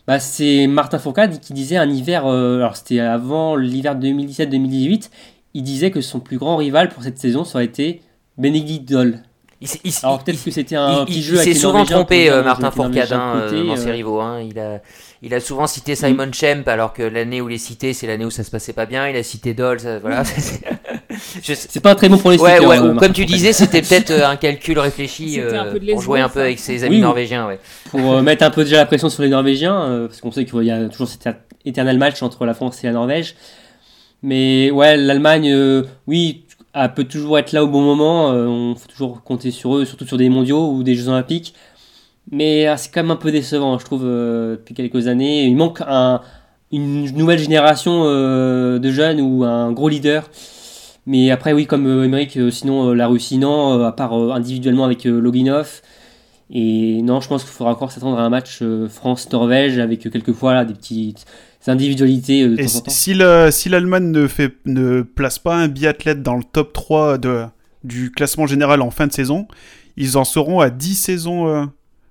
[0.07, 5.09] Bah, c'est Martin Fourcade qui disait un hiver, euh, alors c'était avant l'hiver 2017-2018,
[5.55, 8.01] il disait que son plus grand rival pour cette saison, ça aurait été
[8.37, 9.19] Benedict Doll.
[9.61, 11.53] Il, il Alors il- peut-être que c'était il- un il- petit il jeu avec s'est
[11.53, 14.19] les souvent Norvégiens trompé, euh, Martin Norvégiens hein, euh, dans euh, ses rivaux.
[14.19, 14.41] hein.
[14.41, 14.81] Il, a,
[15.21, 18.25] il a souvent cité Simon Champ, alors que l'année où il est cité, c'est l'année
[18.25, 19.07] où ça se passait pas bien.
[19.07, 20.23] Il a cité Dol, ça- voilà.
[21.41, 23.25] Sais- C'est pas très bon pour les Ouais, stickers, ouais, euh, ou Martin comme tu
[23.25, 26.83] disais, c'était peut-être euh, un calcul réfléchi un euh, pour jouer un peu avec ses
[26.83, 27.47] amis Oui, norvégiens.
[27.47, 27.59] Ouais.
[27.91, 30.43] pour euh, mettre un peu déjà la pression sur les Norvégiens, euh, parce qu'on sait
[30.45, 31.29] qu'il y a toujours cet
[31.63, 33.35] éternel match entre la France et la Norvège.
[34.23, 36.44] Mais ouais, l'Allemagne, euh, oui,
[36.75, 38.31] elle peut toujours être là au bon moment.
[38.31, 41.53] euh, on faut toujours compter sur eux, surtout sur des mondiaux ou des Jeux Olympiques.
[42.31, 45.45] Mais euh, c'est quand même un peu décevant, je trouve, euh, depuis quelques années.
[45.45, 46.21] Il manque un,
[46.71, 50.29] une nouvelle génération euh, de jeunes ou un gros leader.
[51.05, 55.81] Mais après, oui, comme Émeric, euh, sinon la Russie, non, à part individuellement avec Loginov.
[56.51, 60.65] Et non, je pense qu'il faudra encore s'attendre à un match France-Norvège avec quelquefois là,
[60.65, 61.25] des petites
[61.71, 62.91] individualités euh, de Et temps en temps.
[62.91, 67.17] si le- si l'Allemagne ne, fait, ne place pas un biathlète dans le top 3
[67.17, 67.43] de,
[67.83, 69.47] du classement général en fin de saison,
[69.97, 71.63] ils en seront à 10 saisons euh,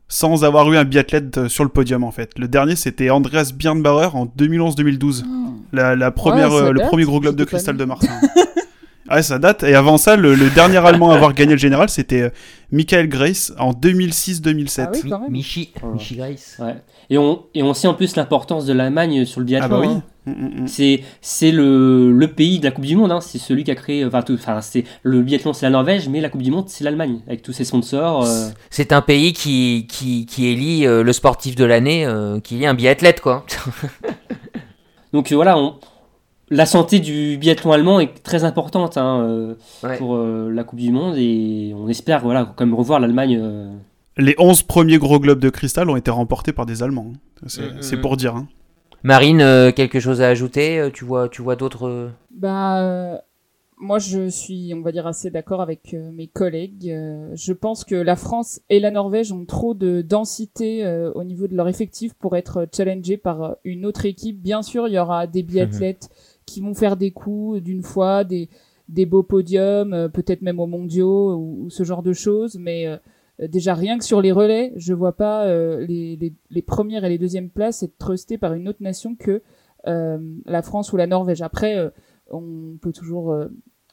[0.08, 2.30] sans avoir eu un biathlète euh, sur le podium en fait.
[2.38, 5.24] Le dernier c'était Andreas Birnbauer en 2011-2012,
[5.72, 8.10] la, la première, Ouais, ça euh, le premier gros globe de cristal de Marseille.
[9.10, 9.62] Ouais, ça date.
[9.64, 12.30] Et avant ça, le, le dernier Allemand à avoir gagné le général, c'était euh,
[12.72, 14.80] Michael Grace en 2006-2007.
[14.86, 15.30] Ah oui, Mi- quand même.
[15.30, 15.72] Michi.
[15.92, 16.56] Michi Grace.
[16.58, 16.76] Ouais.
[17.10, 19.66] Et, on, et on sait en plus l'importance de l'Allemagne sur le biathlon.
[19.66, 19.88] Ah bah oui.
[19.94, 20.02] hein.
[20.26, 20.68] Mm, mm, mm.
[20.68, 23.20] C'est, c'est le, le pays de la Coupe du Monde, hein.
[23.20, 24.06] c'est celui qui a créé.
[24.06, 26.82] Enfin, tout- enfin, c'est, le biathlon c'est la Norvège, mais la Coupe du Monde c'est
[26.82, 28.24] l'Allemagne, avec tous ses sponsors.
[28.24, 28.48] euh.
[28.70, 32.66] C'est un pays qui, qui, qui élit euh, le sportif de l'année, euh, qui est
[32.66, 33.44] un biathlète, quoi.
[35.12, 35.74] Donc euh, voilà, on-
[36.54, 39.98] la santé du biathlon allemand est très importante hein, euh, Ouais.
[39.98, 43.38] pour euh, la Coupe du Monde et on espère voilà, quand même revoir l'Allemagne.
[43.42, 43.72] euh,
[44.16, 47.12] Les 11 premiers gros globes de cristal ont été remportés par des Allemands.
[47.46, 48.00] C'est Mm, mm, mm.
[48.00, 48.36] pour dire.
[48.36, 48.46] hein.
[49.02, 52.10] Marine, euh, quelque chose à ajouter Tu vois, tu vois d'autres.
[52.30, 53.16] Bah, euh,
[53.76, 56.88] moi, je suis, on va dire, assez d'accord avec euh, mes collègues.
[56.90, 61.24] Euh, je pense que la France et la Norvège ont trop de densité euh, au
[61.24, 64.40] niveau de leur effectif pour être challengés par une autre équipe.
[64.40, 66.08] Bien sûr, il y aura des biathlètes
[66.46, 68.48] qui vont faire des coups d'une fois, des,
[68.88, 72.58] des beaux podiums, peut-être même aux mondiaux ou, ce genre de choses.
[72.58, 72.86] Mais
[73.40, 75.46] déjà, rien que sur les relais, je vois pas
[75.78, 79.42] les, les, les, premières et les deuxièmes places être trustées par une autre nation que
[79.84, 81.42] la France ou la Norvège.
[81.42, 81.92] Après,
[82.30, 83.34] on peut toujours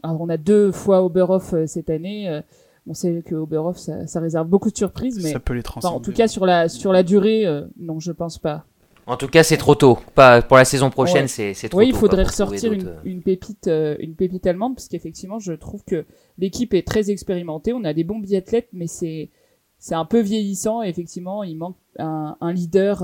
[0.03, 2.29] alors on a deux fois Oberhof euh, cette année.
[2.29, 2.41] Euh,
[2.87, 5.99] on sait que Oberhof ça, ça, réserve beaucoup de surprises, mais ça peut les en
[5.99, 8.65] tout cas sur la sur la durée, euh, non, je pense pas.
[9.11, 9.99] En tout cas, c'est trop tôt.
[10.15, 11.95] Pas pour la saison prochaine, c'est trop oui, tôt.
[11.95, 16.05] il faudrait ressortir une, une, pépite, une pépite allemande, parce qu'effectivement, je trouve que
[16.37, 17.73] l'équipe est très expérimentée.
[17.73, 19.29] On a des bons biathlètes, mais c'est
[19.79, 20.81] c'est un peu vieillissant.
[20.81, 23.03] Et effectivement, il manque un, un leader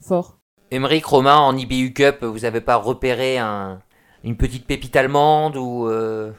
[0.00, 0.38] fort.
[0.70, 3.80] Émeric Romain en IBU Cup, vous avez pas repéré un,
[4.24, 6.32] une petite pépite allemande ou euh,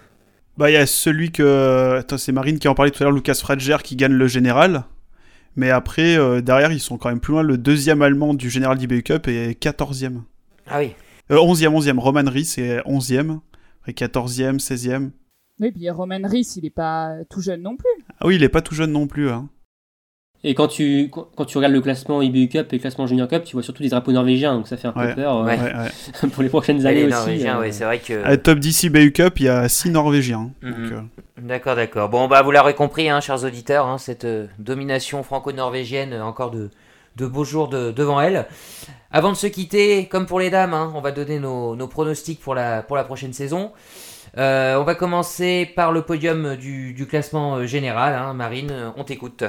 [0.58, 3.14] Bah il y a celui que Attends, c'est Marine qui en parlait tout à l'heure,
[3.14, 4.86] Lucas Fradger qui gagne le général.
[5.56, 7.44] Mais après euh, derrière ils sont quand même plus loin.
[7.44, 10.22] Le deuxième allemand du général d'IBU Cup est 14e.
[10.68, 10.94] Ah oui.
[11.32, 12.00] Euh, 11e, 11e.
[12.00, 13.40] Roman Ries est 11e.
[13.80, 15.12] Après 14e, 16e.
[15.60, 17.88] Oui, puis Roman Ries, il est pas tout jeune non plus.
[18.20, 19.30] Ah oui, il est pas tout jeune non plus.
[19.30, 19.50] Hein.
[20.48, 23.44] Et quand tu, quand tu regardes le classement IBU Cup et le classement Junior Cup,
[23.46, 26.50] tu vois surtout des drapeaux norvégiens, donc ça fait un peu peur euh, pour les
[26.50, 27.48] prochaines années les aussi.
[27.48, 27.68] Euh.
[27.72, 28.24] c'est vrai que.
[28.24, 30.52] À top 10 IBU Cup, il y a 6 Norvégiens.
[30.62, 30.74] Mhm.
[30.92, 31.02] Euh.
[31.42, 32.10] D'accord, d'accord.
[32.10, 34.28] Bon, bah vous l'aurez compris, hein, chers auditeurs, hein, cette
[34.60, 36.70] domination franco-norvégienne, encore de,
[37.16, 38.46] de beaux jours de, devant elle.
[39.12, 42.40] Avant de se quitter, comme pour les dames, hein, on va donner nos, nos, pronostics
[42.40, 43.72] pour la, pour la prochaine saison.
[44.38, 48.36] on va commencer par le podium du, du classement général.
[48.36, 49.44] Marine, on t'écoute.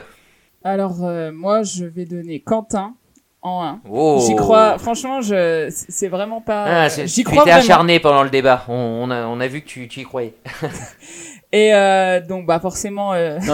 [0.66, 2.94] Alors, euh, moi, je vais donner Quentin
[3.40, 3.80] en 1.
[3.88, 4.20] Oh.
[4.26, 6.86] J'y crois, franchement, je, c'est vraiment pas.
[6.86, 7.44] Ah, J'y crois.
[7.44, 8.64] Tu étais acharné pendant le débat.
[8.66, 10.34] On, a, on a vu que tu, tu y croyais.
[11.52, 13.12] Et euh, donc, bah, forcément.
[13.12, 13.38] Euh...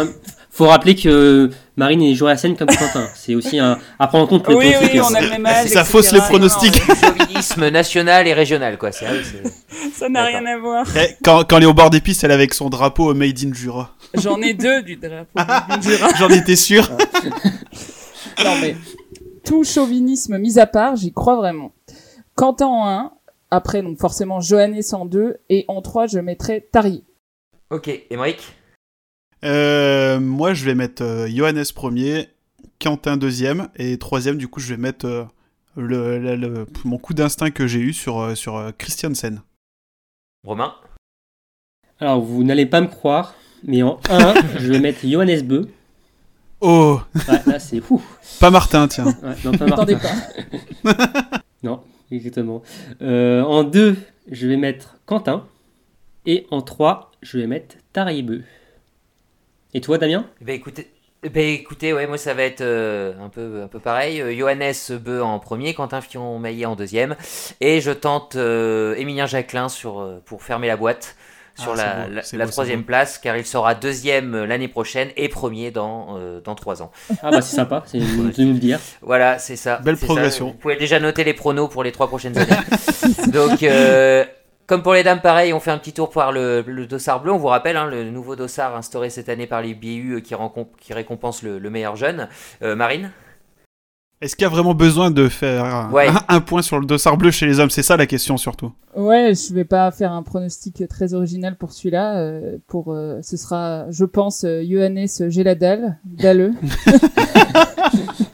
[0.53, 3.09] faut rappeler que Marine est jouée à la scène comme Quentin.
[3.15, 4.47] C'est aussi un, à prendre en compte.
[4.47, 5.69] Le oui, oui, on a le même âge.
[5.69, 6.79] Ça fausse les pronostics.
[6.79, 8.93] chauvinisme national et régional, quoi.
[8.93, 10.87] ça n'a rien à voir.
[10.95, 13.39] Eh, quand, quand elle est au bord des pistes, elle est avec son drapeau Made
[13.43, 13.97] in Jura.
[14.15, 16.09] J'en ai deux du drapeau Made in Jura.
[16.19, 16.87] J'en étais sûr.
[18.45, 18.77] non, mais
[19.45, 21.73] tout chauvinisme mis à part, j'y crois vraiment.
[22.35, 23.13] Quentin en 1,
[23.51, 27.05] après, donc forcément Johannes en 2, et en 3, je mettrai Tari.
[27.71, 28.53] Ok, Emmerich
[29.45, 32.29] euh, Moi, je vais mettre euh, Johannes premier,
[32.81, 35.25] Quentin deuxième, et troisième, du coup, je vais mettre euh,
[35.77, 39.43] le, mon coup d'instinct que j'ai eu sur, euh, sur Christiansen.
[40.45, 40.75] Romain?
[41.99, 43.35] Alors, vous n'allez pas me croire,
[43.65, 45.69] mais en 1, je vais mettre Johannes Beu.
[46.61, 48.03] Oh ouais, Là, c'est fou.
[48.39, 49.07] Pas Martin, tiens.
[49.07, 49.99] Ouais, non, pas Martin.
[50.85, 51.43] pas.
[51.63, 51.81] non,
[52.11, 52.63] exactement.
[53.01, 53.97] en 2,
[54.31, 55.45] je vais mettre Quentin.
[56.25, 58.45] Et en 3, je vais mettre Taraïbeu.
[59.75, 60.27] Et toi, Damien?
[60.43, 60.91] Bah écoutez,
[61.23, 64.21] bah écoutez, ouais, moi ça va être euh, un, peu, un peu pareil.
[64.21, 67.17] Euh, Johannes Beu en premier, Quentin Fion-Maillet en deuxième.
[67.61, 71.17] Et je tente euh, Émilien Jacquelin sur, pour fermer la boîte
[71.55, 76.19] sur ah, la, la, troisième place, car il sera deuxième l'année prochaine et premier dans,
[76.43, 76.91] dans trois ans.
[77.23, 78.81] Ah bah c'est sympa, c'est de nous le dire.
[79.03, 79.77] Voilà, c'est ça.
[79.77, 80.47] Belle progression.
[80.47, 82.57] Vous pouvez déjà noter les pronos pour les trois prochaines années.
[83.29, 83.63] Donc
[84.67, 87.33] comme pour les dames, pareil, on fait un petit tour par le, le dossard bleu.
[87.33, 90.35] On vous rappelle, hein, le nouveau dossard instauré cette année par les BU euh, qui,
[90.81, 92.29] qui récompense le, meilleur jeune.
[92.63, 93.11] Euh, Marine?
[94.21, 97.47] Est-ce qu'il y a vraiment besoin de faire un, point sur le dossard bleu chez
[97.47, 97.71] les hommes?
[97.71, 98.73] C'est ça la question surtout.
[98.95, 102.19] Ouais, je vais pas faire un pronostic très original pour celui-là.
[102.19, 106.53] Euh, pour, ce sera, je pense, Johannes Geladal, Dalleux.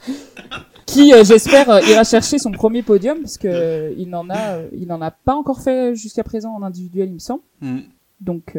[0.89, 4.61] qui euh, j'espère euh, ira chercher son premier podium parce que euh, il n'en a
[4.73, 7.43] il n'en a pas encore fait jusqu'à présent en individuel il me semble.
[7.61, 7.79] Mm.
[8.21, 8.57] Donc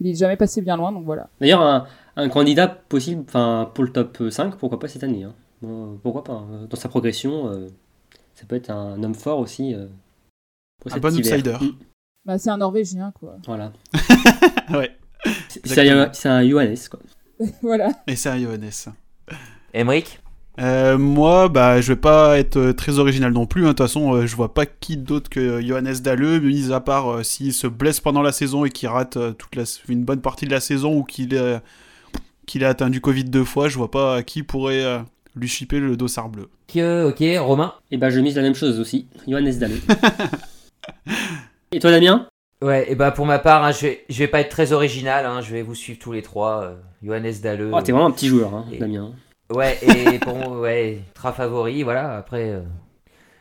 [0.00, 1.28] il est jamais passé bien loin donc voilà.
[1.40, 1.86] D'ailleurs un,
[2.16, 5.34] un, candidat possible enfin pour le top 5 pourquoi pas cette année hein.
[6.02, 6.66] pourquoi pas hein.
[6.70, 7.68] dans sa progression
[8.34, 11.56] ça peut être un homme fort aussi un bon outsider.
[11.60, 11.70] Mm.
[12.24, 13.36] Bah, c'est un norvégien quoi.
[13.46, 13.72] Voilà.
[14.70, 14.90] ouais.
[15.64, 17.00] C'est un, Johannes quoi.
[17.62, 17.90] voilà.
[18.06, 18.70] Et c'est un Johannes.
[19.72, 20.20] Emric
[20.58, 23.62] euh, moi, bah, je vais pas être euh, très original non plus.
[23.62, 23.68] Hein.
[23.68, 27.24] De toute façon, euh, je vois pas qui d'autre que Johannes Dalleux, mis à part
[27.24, 30.50] s'il se blesse pendant la saison et qu'il rate toute la, une bonne partie de
[30.50, 31.38] la saison ou qu'il
[32.46, 33.68] qu'il a atteint du Covid deux fois.
[33.68, 35.04] Je vois pas qui pourrait
[35.34, 36.48] lui chipper le dossard bleu.
[36.74, 37.74] ok, Romain?
[37.90, 39.06] Et eh ben, je mise la même chose aussi.
[39.28, 39.80] Johannes Dalleux.
[41.72, 42.26] et toi, Damien?
[42.62, 45.26] Ouais, et bah pour ma part, hein, je, vais, je vais pas être très original,
[45.26, 46.74] hein, je vais vous suivre tous les trois.
[47.02, 47.70] Johannes Dalleux.
[47.74, 49.12] Oh, t'es vraiment un petit joueur, hein, Damien.
[49.50, 52.16] Ouais, et pour moi, ouais, très favori, voilà.
[52.16, 52.60] Après, euh,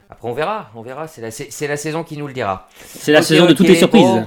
[0.09, 1.07] après on verra, on verra.
[1.07, 2.67] C'est la, c'est la saison qui nous le dira.
[2.85, 4.25] C'est la saison de toutes les surprises.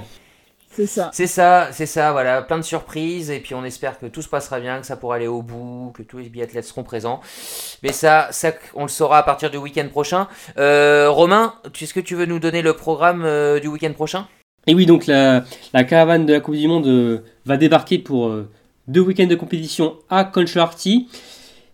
[0.71, 1.09] C'est ça.
[1.11, 4.29] C'est ça, c'est ça, voilà, plein de surprises, et puis on espère que tout se
[4.29, 7.21] passera bien, que ça pourra aller au bout, que tous les biathlètes seront présents.
[7.83, 10.27] Mais ça, ça on le saura à partir du week-end prochain.
[10.57, 14.27] Euh, Romain, est-ce que tu veux nous donner le programme euh, du week-end prochain?
[14.67, 18.27] Et oui, donc la, la, caravane de la Coupe du Monde euh, va débarquer pour
[18.27, 18.49] euh,
[18.87, 21.09] deux week-ends de compétition à Concharty.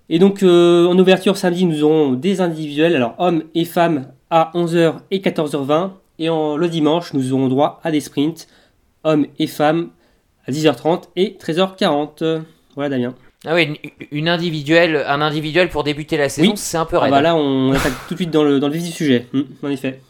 [0.10, 4.52] Et donc euh, en ouverture samedi, nous aurons des individuels, alors hommes et femmes à
[4.54, 5.92] 11h et 14h20.
[6.20, 8.48] Et en, le dimanche, nous aurons droit à des sprints
[9.04, 9.90] hommes et femmes
[10.48, 12.42] à 10h30 et 13h40.
[12.76, 13.14] Voilà Damien.
[13.48, 13.80] Ah oui,
[14.12, 16.58] une, individuelle, un individuel pour débuter la saison, Oui.
[16.58, 17.12] c'est un peu Ah raide.
[17.12, 19.28] bah là, on attaque tout de suite dans le, dans le vif du sujet.
[19.34, 20.02] Hmm, en effet.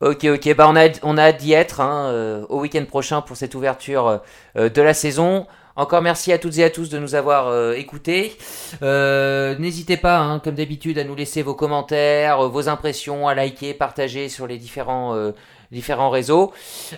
[0.00, 3.20] Ok, ok, bah on a, on a hâte d'y être hein, euh, au week-end prochain
[3.20, 4.20] pour cette ouverture
[4.56, 5.46] euh, de la saison.
[5.76, 8.36] Encore merci à toutes et à tous de nous avoir euh, écoutés.
[8.82, 13.34] Euh, N'hésitez pas, hein, comme d'habitude, à nous laisser vos commentaires, euh, vos impressions, à
[13.34, 15.32] liker, partager sur les différents, euh,
[15.72, 16.52] différents réseaux.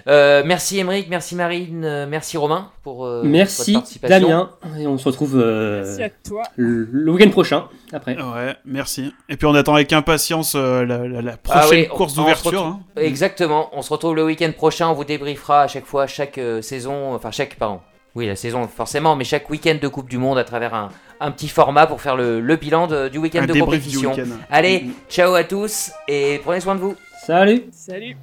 [0.08, 4.28] Euh, merci Émeric, merci Marine, merci Romain pour euh, Merci votre participation.
[4.28, 4.50] Damien.
[4.78, 6.42] Et on se retrouve euh, Merci à toi.
[6.56, 8.14] le, le week-end prochain après.
[8.20, 9.14] Ouais, merci.
[9.30, 12.50] Et puis on attend avec impatience euh, la, la- la Ah prochaine oui, course d'ouverture.
[12.50, 12.80] retrouve- hein.
[13.00, 13.70] Exactement.
[13.72, 14.88] On se retrouve le week-end prochain.
[14.88, 17.80] On vous débriefera à chaque fois, chaque euh, saison, enfin chaque, pardon.
[18.16, 20.88] Oui, la saison forcément, mais chaque week-end de Coupe du Monde à travers un,
[21.20, 24.12] un petit format pour faire le, le bilan de- du week-end Un de compétition.
[24.50, 26.96] Allez, ciao à tous et prenez soin de vous.
[27.26, 28.16] Salut Salut.